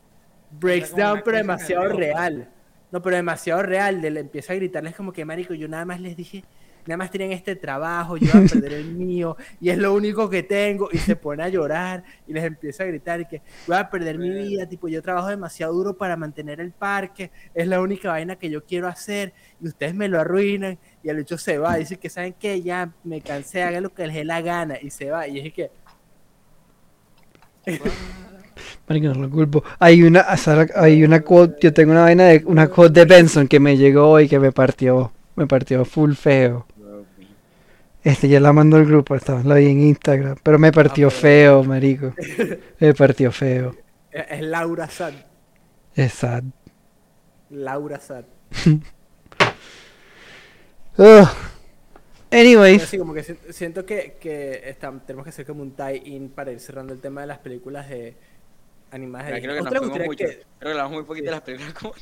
[0.50, 2.50] breaks down, pero demasiado real.
[2.92, 4.02] No, pero demasiado real.
[4.02, 6.44] De, le empieza a gritarles como que, marico, yo nada más les dije,
[6.86, 10.30] nada más tenían este trabajo, yo iba a perder el mío, y es lo único
[10.30, 10.90] que tengo.
[10.92, 14.18] Y se pone a llorar y les empieza a gritar y que voy a perder
[14.18, 18.36] mi vida, tipo, yo trabajo demasiado duro para mantener el parque, es la única vaina
[18.36, 20.78] que yo quiero hacer, y ustedes me lo arruinan.
[21.04, 22.62] Y el hecho se va, dice que, ¿saben qué?
[22.62, 25.28] Ya me cansé, hagan lo que les dé la gana, y se va.
[25.28, 25.72] Y es que,
[28.88, 29.64] Marico, no lo culpo.
[29.80, 30.26] Hay una,
[30.76, 34.10] hay una quote, yo tengo una vaina de una quote de Benson que me llegó
[34.10, 36.66] hoy que me partió, me partió full feo.
[38.04, 41.20] Este ya la mandó al grupo, estaba la vi en Instagram, pero me partió pero-
[41.22, 42.14] feo, marico.
[42.80, 43.76] Me partió feo.
[44.12, 45.14] es Laura Sad.
[45.96, 46.44] Es sad.
[47.52, 48.24] Laura Sad.
[50.96, 51.30] Pero
[52.32, 54.76] Anyways, sí, como que si- siento que, que
[55.06, 58.16] tenemos que hacer como un tie-in para ir cerrando el tema de las películas de
[58.92, 60.26] animadas de Pero creo que ¿A nos mucho.
[60.26, 61.94] que- Creo que hablamos muy poquito de las películas como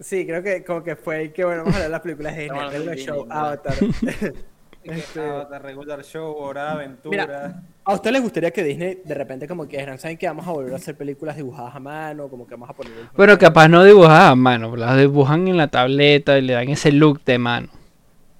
[0.00, 2.42] Sí, creo que como que fue que bueno, vamos a hablar de las películas de
[2.44, 2.86] Disney.
[2.86, 3.26] De Show.
[3.30, 3.74] Avatar.
[4.84, 7.26] Este- Avatar, regular show, hora aventura.
[7.26, 10.46] Mira, ¿A usted les gustaría que Disney de repente como que dijeran, ¿saben que vamos
[10.46, 12.28] a volver a hacer películas dibujadas a mano?
[12.28, 12.92] Como que vamos a poner...
[13.14, 16.92] bueno, capaz no dibujadas a mano, las dibujan en la tableta y le dan ese
[16.92, 17.68] look de mano.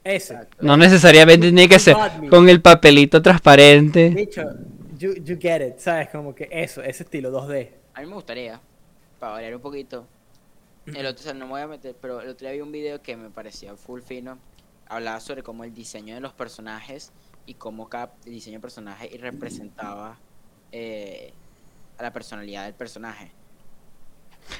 [0.02, 0.38] Ese.
[0.60, 1.96] No necesariamente tiene que ser
[2.30, 4.10] con el papelito transparente.
[4.10, 4.42] Dicho,
[4.98, 6.08] you, you get it, ¿sabes?
[6.08, 7.68] Como que eso, ese estilo 2D.
[7.94, 8.60] A mí me gustaría,
[9.18, 10.06] para variar un poquito.
[10.86, 12.72] El otro, o sea, no me voy a meter, pero el otro día vi un
[12.72, 14.38] video que me parecía full fino.
[14.86, 17.14] Hablaba sobre cómo el diseño de los personajes
[17.46, 20.22] y cómo cada diseño de personaje y representaba
[20.72, 21.38] eh,
[21.98, 23.36] a la personalidad del personaje.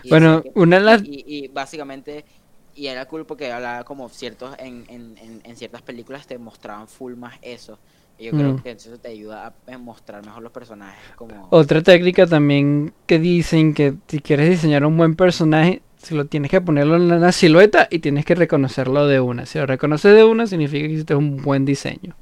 [0.02, 2.24] Y Bueno, que- una de las- y, y básicamente,
[2.72, 7.14] y era cool porque hablaba como ciertos, en, en, en, ciertas películas te mostraban full
[7.16, 7.80] más eso.
[8.16, 8.62] Y yo creo Mm.
[8.62, 11.12] que eso te ayuda a a mostrar mejor los personajes.
[11.16, 11.48] Como...
[11.50, 16.50] Otra técnica también que dicen que si quieres diseñar un buen personaje, si lo tienes
[16.50, 19.46] que ponerlo en una silueta y tienes que reconocerlo de una.
[19.46, 22.16] Si lo reconoces de una, significa que hiciste un buen diseño.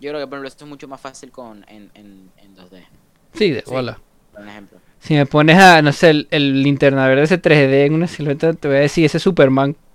[0.00, 2.88] Yo creo que por ejemplo esto es mucho más fácil con en, en, en 2D,
[3.32, 3.98] Sí, de Sí.
[4.32, 4.82] por ejemplo.
[5.00, 8.52] Si me pones a, no sé, el, el linterna verde ese 3D en una silueta,
[8.54, 9.76] te voy a decir ese Superman.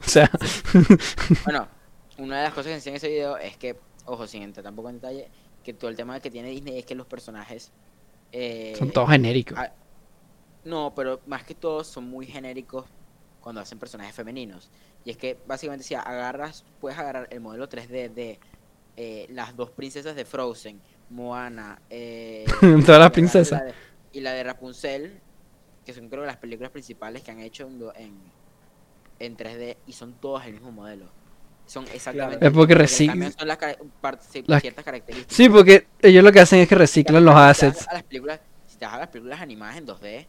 [0.00, 0.30] O sea,
[1.44, 1.68] Bueno,
[2.18, 4.88] una de las cosas que enseñé en ese video es que, ojo, sin entrar tampoco
[4.90, 5.28] en detalle,
[5.64, 7.72] que todo el tema que tiene Disney es que los personajes...
[8.32, 9.58] eh, son todos genéricos.
[10.68, 12.84] No, pero más que todo son muy genéricos
[13.40, 14.70] cuando hacen personajes femeninos.
[15.04, 18.38] Y es que básicamente si agarras, puedes agarrar el modelo 3D de
[18.96, 23.58] eh, las dos princesas de Frozen, Moana, eh, Todas las y la- princesas.
[23.60, 23.74] y la de-
[24.12, 25.20] Y la de Rapunzel,
[25.86, 28.18] que son creo que las películas principales que han hecho en, en,
[29.20, 31.06] en 3D y son todos el mismo modelo.
[31.66, 32.46] Son exactamente.
[32.46, 33.58] Es porque lo que recic- cambian son las,
[34.46, 35.34] las- ciertas características.
[35.36, 37.86] Sí, porque ellos lo que hacen es que reciclan los assets.
[37.88, 40.26] A las películas, si te vas a las películas animadas en 2D,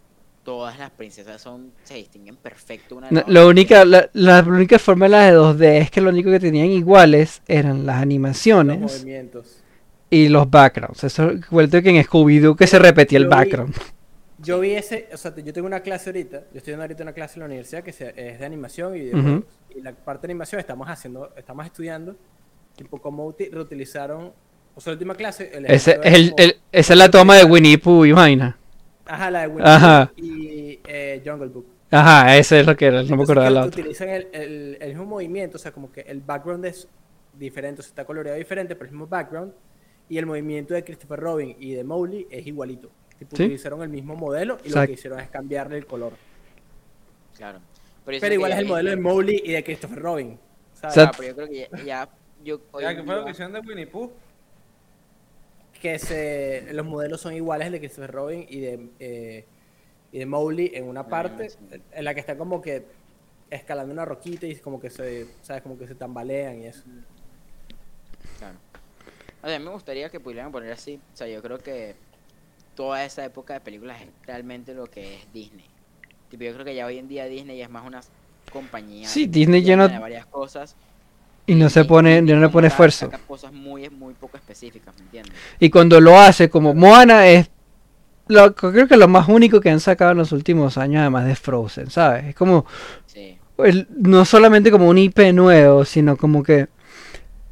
[0.49, 4.79] todas las princesas son se distinguen perfecto una de No, la única, la, la única
[4.79, 8.01] forma de las de 2D es que lo único que tenían iguales eran las Los
[8.03, 9.61] animaciones movimientos.
[10.09, 11.03] y los backgrounds.
[11.03, 13.75] Eso vuelto que en Scooby-Doo que se repetía el vi- background.
[14.39, 17.13] Yo vi ese, o sea, yo tengo una clase ahorita, yo estoy dando ahorita una
[17.13, 19.43] clase en la universidad que se- es de animación y videojuegos.
[19.75, 22.15] Y la parte de animación estamos haciendo, estamos estudiando,
[22.75, 24.31] tipo, cómo uti- reutilizaron,
[24.75, 25.51] o sea, la última clase...
[25.53, 28.57] El Ese es el, como- el- esa es la toma de Winnie Pooh y vaina.
[29.09, 30.11] Ajá, la de Winnie Ajá.
[30.15, 31.65] Pooh y eh, Jungle Book.
[31.91, 33.81] Ajá, ese es lo que era, no me acuerdo de que la otra.
[33.81, 36.87] Utilizan el, el- el mismo movimiento, o sea, como que el background es
[37.37, 39.51] diferente, o sea, está coloreado diferente, pero el mismo background.
[40.07, 42.89] Y el movimiento de Christopher Robin y de Mowgli es igualito.
[43.17, 43.43] Tipo, Sí.
[43.43, 44.87] utilizaron el mismo modelo y lo Exacto.
[44.87, 46.13] que hicieron es cambiarle el color.
[47.37, 47.59] Claro.
[48.05, 50.39] Pero, Pero igual que es el modelo de Mowgli y de Christopher Robin.
[50.73, 50.91] ¿sabes?
[50.97, 52.09] O sea, Ah, pero yo creo que ya, ya-
[52.43, 54.11] yo hoy ¿qué fue lo que hicieron de Winnie Pooh?
[55.81, 59.45] Que se, los modelos son iguales de Christopher Robin y de, eh,
[60.11, 61.51] y de Mowgli en una parte,
[61.91, 62.85] en la que están como que
[63.49, 65.61] escalando una roquita y como que se, ¿sabes?
[65.63, 66.83] Como que se tambalean y eso.
[68.37, 68.57] Claro.
[69.41, 70.99] O sea, a mí me gustaría que pudieran poner así.
[71.13, 71.95] O sea, yo creo que
[72.75, 75.65] toda esa época de películas es realmente lo que es Disney.
[76.29, 78.01] Tipo, yo creo que ya hoy en día Disney es más una
[78.51, 79.07] compañía.
[79.07, 80.75] Sí, Disney ya no- de varias cosas.
[81.51, 83.07] Y no se pone, no le pone esfuerzo.
[83.07, 85.33] saca cosas muy, muy poco específicas, ¿me entiendes?
[85.59, 87.49] Y cuando lo hace, como Moana es
[88.27, 91.35] lo, creo que lo más único que han sacado en los últimos años, además de
[91.35, 92.25] Frozen, ¿sabes?
[92.25, 92.65] Es como,
[93.07, 93.37] Sí.
[93.57, 96.67] el- no solamente como un IP nuevo, sino como que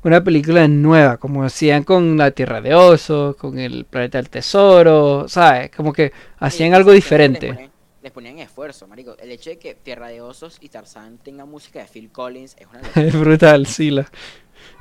[0.04, 5.26] una película nueva, como hacían con La Tierra de Osos, con el Planeta del Tesoro,
[5.28, 5.72] ¿sabes?
[5.76, 7.72] Como que hacían Sí, algo diferente.
[8.08, 9.18] Les ponían, esfuerzo, marico.
[9.20, 12.66] El hecho de que Tierra de Osos y Tarzán tengan música de Phil Collins es
[12.66, 13.06] una locura.
[13.06, 13.92] Es brutal, sí.
[13.92, 14.10] La...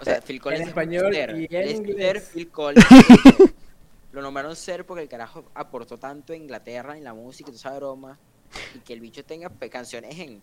[0.01, 1.31] O sea, Phil Collins es un español ser.
[1.37, 2.31] y en es inglés.
[2.33, 2.87] Phil Collins.
[4.13, 7.59] Lo nombraron ser porque el carajo aportó tanto a Inglaterra en la música y toda
[7.59, 8.17] esa broma.
[8.77, 10.41] Y que el bicho tenga canciones en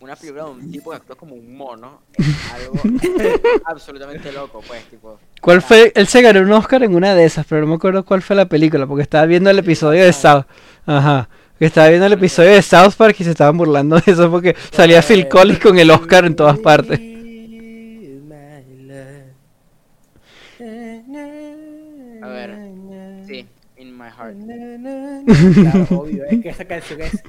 [0.00, 2.00] una película de un tipo que actúa como un mono.
[2.14, 2.80] Es algo
[3.66, 5.20] absolutamente loco, pues, tipo.
[5.42, 5.92] ¿Cuál fue?
[5.94, 8.34] Él se ganó un Oscar en una de esas, pero no me acuerdo cuál fue
[8.34, 10.46] la película, porque estaba viendo el episodio de South.
[10.86, 11.28] Ajá.
[11.62, 14.56] Que estaba viendo el episodio de South Park y se estaban burlando de eso porque
[14.72, 16.98] salía Phil Collins con el Oscar en todas partes.
[22.20, 22.56] A ver,
[23.28, 23.46] Sí,
[23.76, 24.36] In My Heart.
[25.54, 27.22] Claro, obvio, es que esa canción es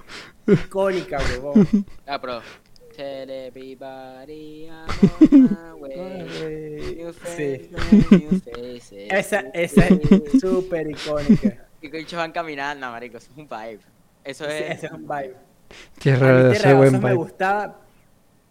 [0.47, 1.85] icónica, huevón.
[2.07, 2.41] Ah, pero.
[2.95, 4.87] Tell everybody I'm
[5.31, 6.95] on my way.
[6.97, 7.19] New Sí.
[7.19, 8.91] faces, new faces.
[9.11, 11.67] Esa, esa es súper icónica.
[11.81, 13.92] Y que ellos van caminando, marico, eso es un vibe.
[14.23, 14.77] Eso Sí, es.
[14.77, 15.35] ese es un vibe.
[15.99, 17.15] Tierra A de mí ese buen Osos me vibe.
[17.15, 17.79] gustaba,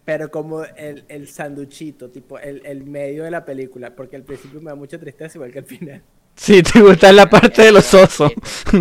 [0.05, 4.59] pero como el, el sanduchito, tipo el, el medio de la película, porque al principio
[4.61, 6.03] me da mucha tristeza igual que al final.
[6.35, 8.31] Sí, te gusta la parte de los osos.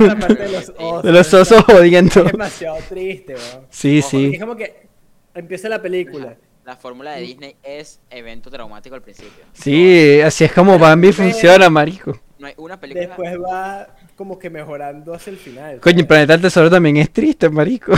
[0.00, 1.02] La parte de los osos.
[1.02, 2.24] De los osos jodiendo.
[2.24, 3.66] Es demasiado triste, weón.
[3.68, 4.30] Sí, Ojo, sí.
[4.34, 4.88] Es como que
[5.34, 6.36] empieza la película.
[6.64, 9.44] La fórmula de Disney es evento traumático al principio.
[9.52, 12.18] Sí, así es como Bambi funciona, marico.
[12.38, 13.06] No hay una película.
[13.06, 15.78] Después va como que mejorando hacia el final.
[15.80, 17.96] Coño, el planeta del tesoro también es triste, marico.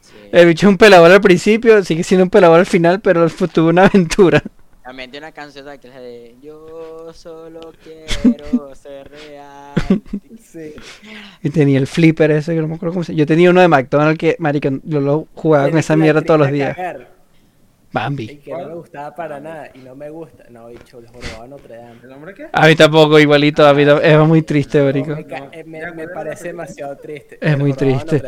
[0.00, 0.14] Sí.
[0.32, 3.68] El bicho es un pelador al principio, sigue siendo un pelador al final, pero tuvo
[3.68, 4.42] una aventura.
[4.82, 9.74] También tiene una canción que es la de Yo solo quiero ser real.
[10.42, 10.72] Sí.
[11.42, 13.68] Y tenía el flipper ese, que no me acuerdo cómo se Yo tenía uno de
[13.68, 16.74] McDonald's que, marico, yo lo jugaba con esa mierda todos los días.
[16.74, 17.08] cagar,
[17.92, 18.36] Bambi.
[18.38, 19.70] que no me gustaba para nada.
[19.74, 20.44] Y no me gusta.
[20.50, 22.00] No, bicho, el jorobado de Notre Dame.
[22.02, 22.48] ¿El nombre qué?
[22.52, 25.14] A mí tampoco, igualito, a mí es muy triste, marico.
[25.16, 27.38] Me, ca- eh, me- me parece demasiado triste.
[27.40, 28.22] Es muy triste.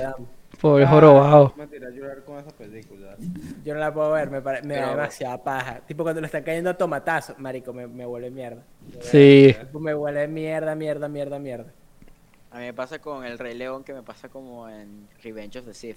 [0.60, 1.52] Pobre jorobado.
[1.56, 3.16] Me tiré a llorar con esa película.
[3.64, 5.80] Yo no la puedo ver, me, pare- me da demasiada paja.
[5.86, 8.62] Tipo cuando le están cayendo a tomatazos, marico, me, me vuelve mierda.
[9.00, 9.56] Sí.
[9.72, 11.72] Me vuelve mierda, mierda, mierda, mierda.
[12.52, 15.64] A mí me pasa con el Rey León que me pasa como en Revenge of
[15.66, 15.96] the Sith.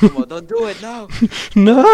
[0.00, 1.08] Como, don't do it, no.
[1.56, 1.84] No.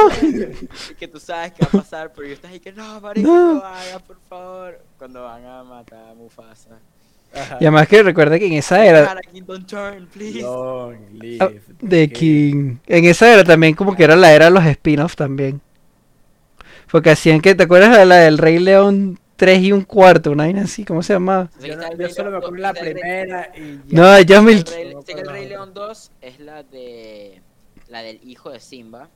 [0.99, 3.55] Que tú sabes que va a pasar, pero yo estás ahí que no, marico, No.
[3.55, 4.80] no lo hagas, por favor.
[4.99, 6.78] Cuando van a matar a Mufasa.
[7.34, 7.59] Ajá.
[7.61, 9.20] Y además que recuerda que en esa era ah,
[11.43, 12.76] de the King.
[12.86, 15.61] En esa era también como que era la era de los spin-offs también.
[16.91, 20.30] Porque hacían que, ¿te acuerdas de la del Rey León 3 y un cuarto?
[20.30, 21.51] Una vaina así, ¿cómo se llama?
[21.59, 23.82] Sé que Yo, yo solo me acuerdo la primera y ya.
[23.91, 24.53] No, ya me...
[24.53, 25.49] el Rey- No sé que el Rey.
[25.49, 27.43] León 2 es la de
[27.89, 29.09] la del hijo de Simba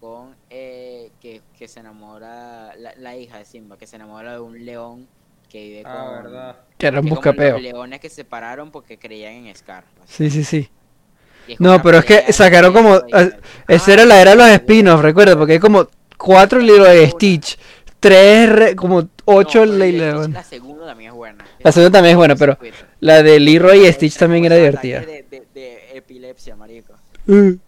[0.00, 4.40] con eh, que, que se enamora la, la hija de Simba que se enamora de
[4.40, 5.08] un león
[5.48, 6.56] que vive con Ah, verdad.
[6.78, 7.54] Que era un buscapeo.
[7.54, 10.68] los leones que se separaron porque creían en Scar Sí, sí, sí.
[11.58, 12.94] Como No, pero es que sacaron como.
[13.12, 13.28] ah,
[13.68, 17.58] Esa era la era de los spin-offs, recuerda, porque hay como cuatro Lilo de Stitch,
[18.00, 21.44] tres, re- como ocho No, de La segunda también es buena.
[21.60, 22.58] La segunda también es buena, pero
[23.00, 25.00] la de Leroy y Stitch también era divertida.
[25.00, 26.91] De, de, de epilepsia, marico.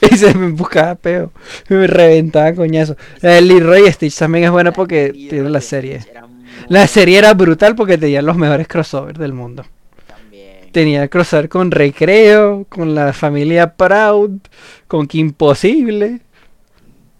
[0.00, 1.32] Y se me buscaba peo.
[1.68, 2.96] Me reventaba coñazo.
[3.20, 6.00] La de Leroy Stitch también es buena porque tiene la serie.
[6.68, 9.64] La serie era brutal porque tenía los mejores crossovers del mundo.
[10.06, 10.70] También.
[10.72, 14.38] Tenía el crossover con Recreo, con la familia Proud,
[14.86, 16.20] con Que Imposible.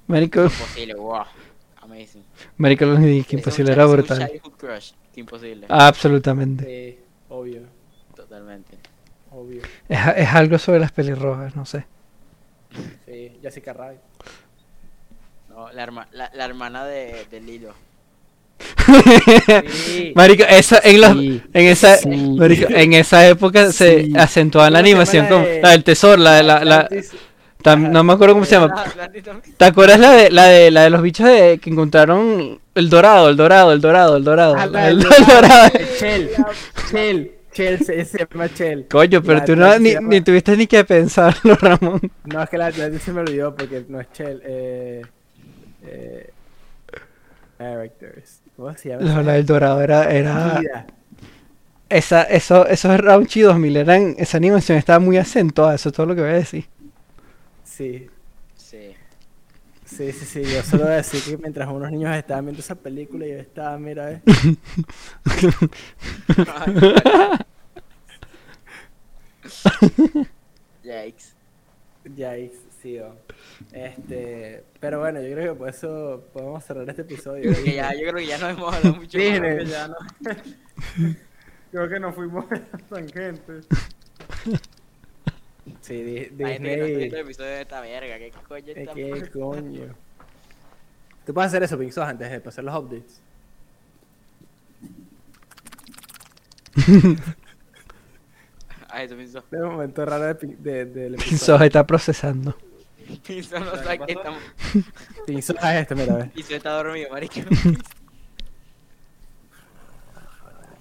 [0.06, 1.22] Marico, Imposible, wow.
[1.82, 2.22] Amazing.
[2.58, 4.30] Marico, Que Imposible era brutal.
[4.58, 4.92] crush.
[5.16, 5.66] Imposible.
[5.68, 6.64] Absolutamente.
[6.64, 7.62] Sí, obvio,
[8.14, 8.78] Totalmente.
[9.32, 9.62] obvio.
[9.88, 11.86] Es, es algo sobre las pelirrojas, no sé.
[13.06, 14.00] Sí, Jessica Rabbit.
[15.48, 17.72] No, la, herma- la, la hermana de, de Lilo.
[19.72, 20.12] Sí.
[20.16, 21.42] Marico, esa, en, los, Sí.
[21.52, 22.08] en, esa, Sí.
[22.08, 25.70] marico, en esa época se acentuaba la ¿Cómo se llama animación la como de- la
[25.70, 26.88] del tesoro, la de la, la-
[27.62, 28.84] tam- no me acuerdo cómo se llama.
[29.56, 33.28] ¿Te acuerdas la de la de la de los bichos de que encontraron el dorado,
[33.28, 34.54] el dorado, el dorado, el dorado?
[34.58, 35.70] Ah, el, el del dorado.
[36.90, 38.86] Chell, Chell, se llama Chell.
[38.88, 42.00] Coño, pero La tú no, ni, llama- ni tuviste ni que pensarlo, Ramón.
[42.24, 44.40] No, es que la Atlantis se me olvidó porque no es Chell.
[44.44, 45.02] Eh,
[45.86, 46.30] eh,
[47.58, 48.40] characters.
[48.56, 49.02] ¿Cómo se llama?
[49.22, 50.86] No, del dorado era, era vida?
[51.88, 56.14] esa, eso, esos Raunchy 2000 eran, esa animación estaba muy acentuada, eso es todo lo
[56.14, 56.66] que voy a decir.
[57.64, 58.08] Sí.
[59.88, 60.42] Sí, sí, sí.
[60.42, 63.78] Yo solo voy a decir que mientras unos niños estaban viendo esa película, yo estaba,
[63.78, 64.22] mira, eh.
[70.84, 71.34] Yikes.
[72.26, 73.14] Ahí, sí, oh.
[73.72, 77.52] Este, pero bueno, yo creo que por eso podemos cerrar este episodio.
[77.64, 79.18] Que ya, yo creo que ya no hemos hablado mucho.
[79.18, 79.40] Disney.
[79.40, 79.64] más.
[79.64, 79.96] Que ya no.
[81.70, 82.60] Creo que nos fuimos a
[82.90, 83.00] la
[85.80, 87.20] Sí, Di- La gente que no está viendo Disney.
[87.20, 89.94] el episodio de esta verga, ¿qué coño Eh, está ¿Qué coño?
[91.26, 93.20] Tú puedes hacer eso, Pinxos, antes de pasar los updates.
[98.90, 99.44] Ah, eso pienso.
[99.50, 102.56] De momento raro de, de, del está procesando.
[103.26, 104.42] Pienso no ¿Qué sabe que estamos.
[105.26, 106.24] Pinxos es esto, mira, ve.
[106.34, 107.40] Pienso está dormido, marico.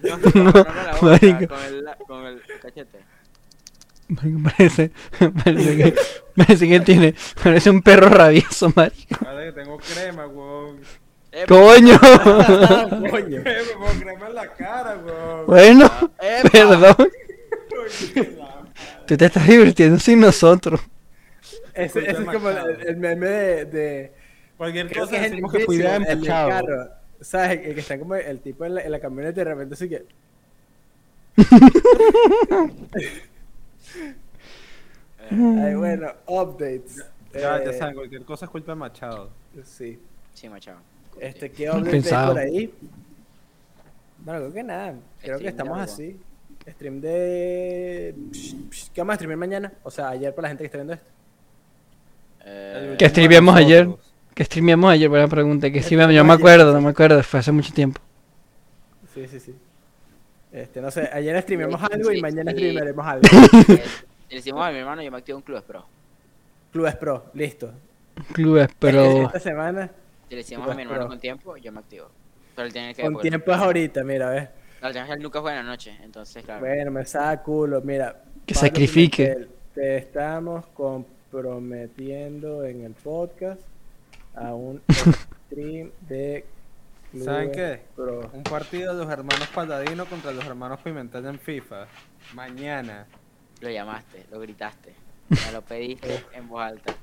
[0.00, 1.48] No, no, no, no, la boca, marico.
[1.48, 2.98] con el, con el cachete.
[4.08, 4.90] Marico, Parece,
[5.44, 5.94] parece que,
[6.36, 9.24] parece que tiene, parece un perro rabioso, marico.
[9.24, 10.80] Vale, que tengo crema, weón.
[11.30, 11.98] Eh, Coño.
[13.10, 13.42] Coño.
[13.42, 15.46] Crema en la cara, weón.
[15.46, 15.86] Bueno,
[16.20, 16.48] epa.
[16.50, 16.96] perdón.
[19.06, 20.80] Tú te estás divirtiendo sin nosotros.
[21.74, 23.64] Ese, ese es como el, el meme de.
[23.66, 24.12] de
[24.56, 26.48] Cualquier creo cosa que el que cuidado el del empachado.
[26.48, 26.88] carro.
[27.20, 27.60] ¿Sabes?
[27.64, 29.88] El que está como el tipo en la, en la camioneta y de repente así
[29.88, 30.04] que.
[35.30, 36.96] Ay, bueno, updates.
[37.34, 39.30] Ya, ya Eh, saben, cualquier cosa es culpa de Machado.
[39.64, 39.98] Sí.
[40.34, 40.78] Sí, machado.
[41.20, 42.74] Este, ¿qué updates hay por ahí?
[44.18, 44.94] Bueno, creo que nada.
[45.20, 46.20] Creo Stream que estamos así.
[46.68, 48.14] Stream de.
[48.94, 49.72] ¿Qué vamos a streamear mañana?
[49.82, 51.06] O sea, ayer para la gente que está viendo esto.
[52.44, 53.88] Eh, ¿Qué streameamos ayer?
[54.34, 55.08] ¿Qué streameamos ayer?
[55.08, 55.70] Buena pregunta.
[55.70, 56.14] ¿Qué streameamos?
[56.14, 58.00] Yo me acuerdo, no me acuerdo, fue hace mucho tiempo.
[59.14, 59.54] Sí, sí, sí.
[60.60, 62.56] Este, no sé, ayer streameamos Sí, algo y mañana sí.
[62.58, 63.28] streamearemos algo.
[64.28, 65.86] Le decimos a mi hermano, yo me activo un club pro.
[66.72, 67.72] Clubes Pro, listo.
[68.32, 69.22] Clubes, pero.
[69.26, 69.90] Esta semana,
[70.28, 71.08] Si le decimos Clubes a mi hermano pro.
[71.08, 72.08] con tiempo, yo me activo.
[72.54, 73.02] Pero él tiene que.
[73.02, 74.48] con tiempo es ahorita, mira, ves.
[75.20, 76.60] Nunca juega en la noche, entonces, claro.
[76.60, 78.22] Bueno, me saca culo, mira.
[78.44, 79.48] Que Pablo sacrifique.
[79.74, 83.60] Te estamos comprometiendo en el podcast
[84.34, 84.82] a un
[85.46, 86.57] stream de Clubes
[87.16, 87.80] ¿Saben qué?
[87.96, 88.30] Pro.
[88.32, 91.86] Un partido de los hermanos Paladino contra los hermanos Pimentel en FIFA.
[92.34, 93.06] Mañana.
[93.60, 94.94] Lo llamaste, lo gritaste.
[95.28, 96.94] Me lo pediste en voz alta.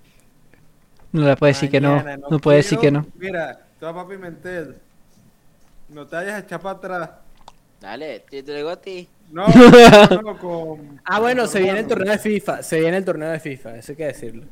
[1.11, 1.95] No le puede decir que no.
[1.97, 3.05] Mañana, No puede decir que no.
[3.15, 4.75] Mira, tú papá Pimentel.
[5.89, 7.09] No te vayas a echar para atrás.
[7.81, 9.07] Dale, te, lo digo a ti.
[9.31, 9.47] No,
[10.11, 10.99] no, no, con.
[11.05, 12.63] Ah, bueno, con se viene el torneo de FIFA.
[12.63, 14.45] Se viene el torneo de FIFA, eso hay que decirlo.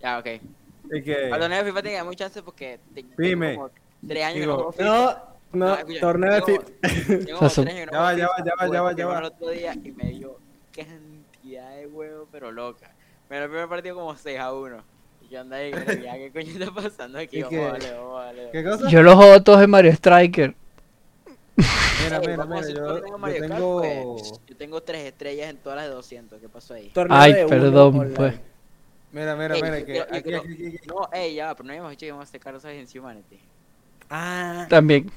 [0.00, 0.26] Ya, ok.
[0.26, 2.78] Al torneo de FIFA tenía mucha chance porque.
[2.94, 3.54] te- Dime.
[3.54, 3.70] como
[4.08, 4.84] Tres años que Digo, no juego FIFA.
[5.52, 7.24] No, no, Ah, escucha, torneo de tengo- FIFA.
[7.26, 8.82] Tengo como tres años que no Ya va, juego ya va, FIFA, ya va, ya
[8.82, 9.18] va, ya va.
[9.18, 10.38] el otro día y me dio
[10.74, 12.90] cantidad de huevo, pero loca.
[13.30, 14.82] Me el primer partido como 6 a 1.
[15.22, 17.36] Y yo andaba ahí, ya, ¿qué coño está pasando aquí?
[17.38, 17.70] ¿Y Vamos, qué?
[17.70, 18.48] vale, vamos, vale.
[18.52, 18.88] ¿Qué cosa?
[18.90, 20.54] Yo los juego todos en Mario Striker.
[21.56, 23.78] Mira, mira, mira, hacer yo, yo Mario Kart, tengo.
[23.80, 24.32] pues.
[24.46, 26.40] Yo tengo 3 estrellas en todas las de 200.
[26.40, 26.90] ¿Qué pasó ahí?
[26.90, 28.34] Torneo Ay, uno perdón, pues.
[29.12, 30.86] Mira, mira, Ey, mira, que yo aquí, quiero- aquí, aquí, aquí.
[30.88, 33.38] No, ey, ya, pero no habíamos dicho que íbamos a hacer Carlos Sainz Humanity.
[34.10, 35.10] Ah, También.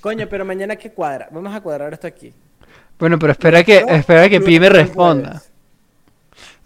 [0.00, 1.28] coño, pero mañana qué cuadra.
[1.30, 2.32] Vamos a cuadrar esto aquí.
[2.98, 5.28] Bueno, pero espera que, No, espera que Pi me responda.
[5.28, 5.50] jueves.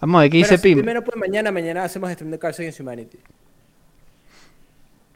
[0.01, 0.79] Vamos a ver qué dice si Pim.
[0.79, 3.19] primero pues mañana, mañana hacemos stream de Cards Against Humanity.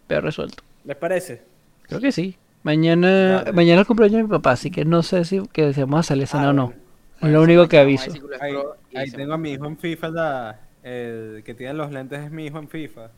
[0.07, 0.63] Pero resuelto.
[0.85, 1.43] ¿Les parece?
[1.83, 2.37] Creo que sí.
[2.63, 3.09] Mañana,
[3.43, 3.53] Dale.
[3.53, 6.03] mañana es el cumpleaños de mi papá, así que no sé si que vamos a
[6.03, 6.67] salir a cenar Ah, o no.
[6.67, 6.81] bueno.
[7.23, 8.11] Es lo único que aviso.
[8.41, 8.55] Ahí,
[8.95, 12.47] ahí tengo a mi hijo en FIFA, la- el que tiene los lentes es mi
[12.47, 13.11] hijo en FIFA.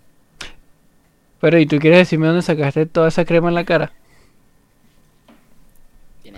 [1.40, 3.92] Pero, ¿y tú quieres decirme dónde sacaste toda esa crema en la cara?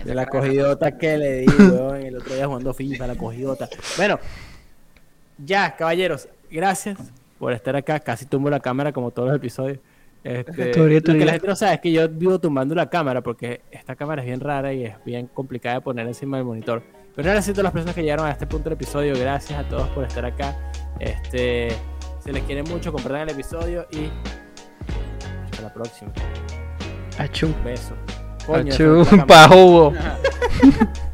[0.03, 3.67] De la cogidota que le di, weón, el otro día jugando FIFA, la cogidota.
[3.97, 4.19] Bueno,
[5.37, 6.97] ya, caballeros, gracias
[7.37, 7.99] por estar acá.
[7.99, 9.79] Casi tumbo la cámara como todos los episodios.
[10.23, 13.21] Este, Teoría, lo que la gente no sabe es que yo vivo tumbando la cámara
[13.21, 16.83] porque esta cámara es bien rara y es bien complicada de poner encima del monitor.
[17.15, 19.17] Pero gracias a todas las personas que llegaron a este punto del episodio.
[19.17, 20.57] Gracias a todos por estar acá.
[20.99, 21.69] Este,
[22.23, 24.09] se les quiere mucho, compartan el episodio y
[25.69, 26.11] la próxima.
[27.17, 27.53] Achú.
[27.63, 27.93] Beso.
[28.45, 29.47] Coño, Achú, pa'.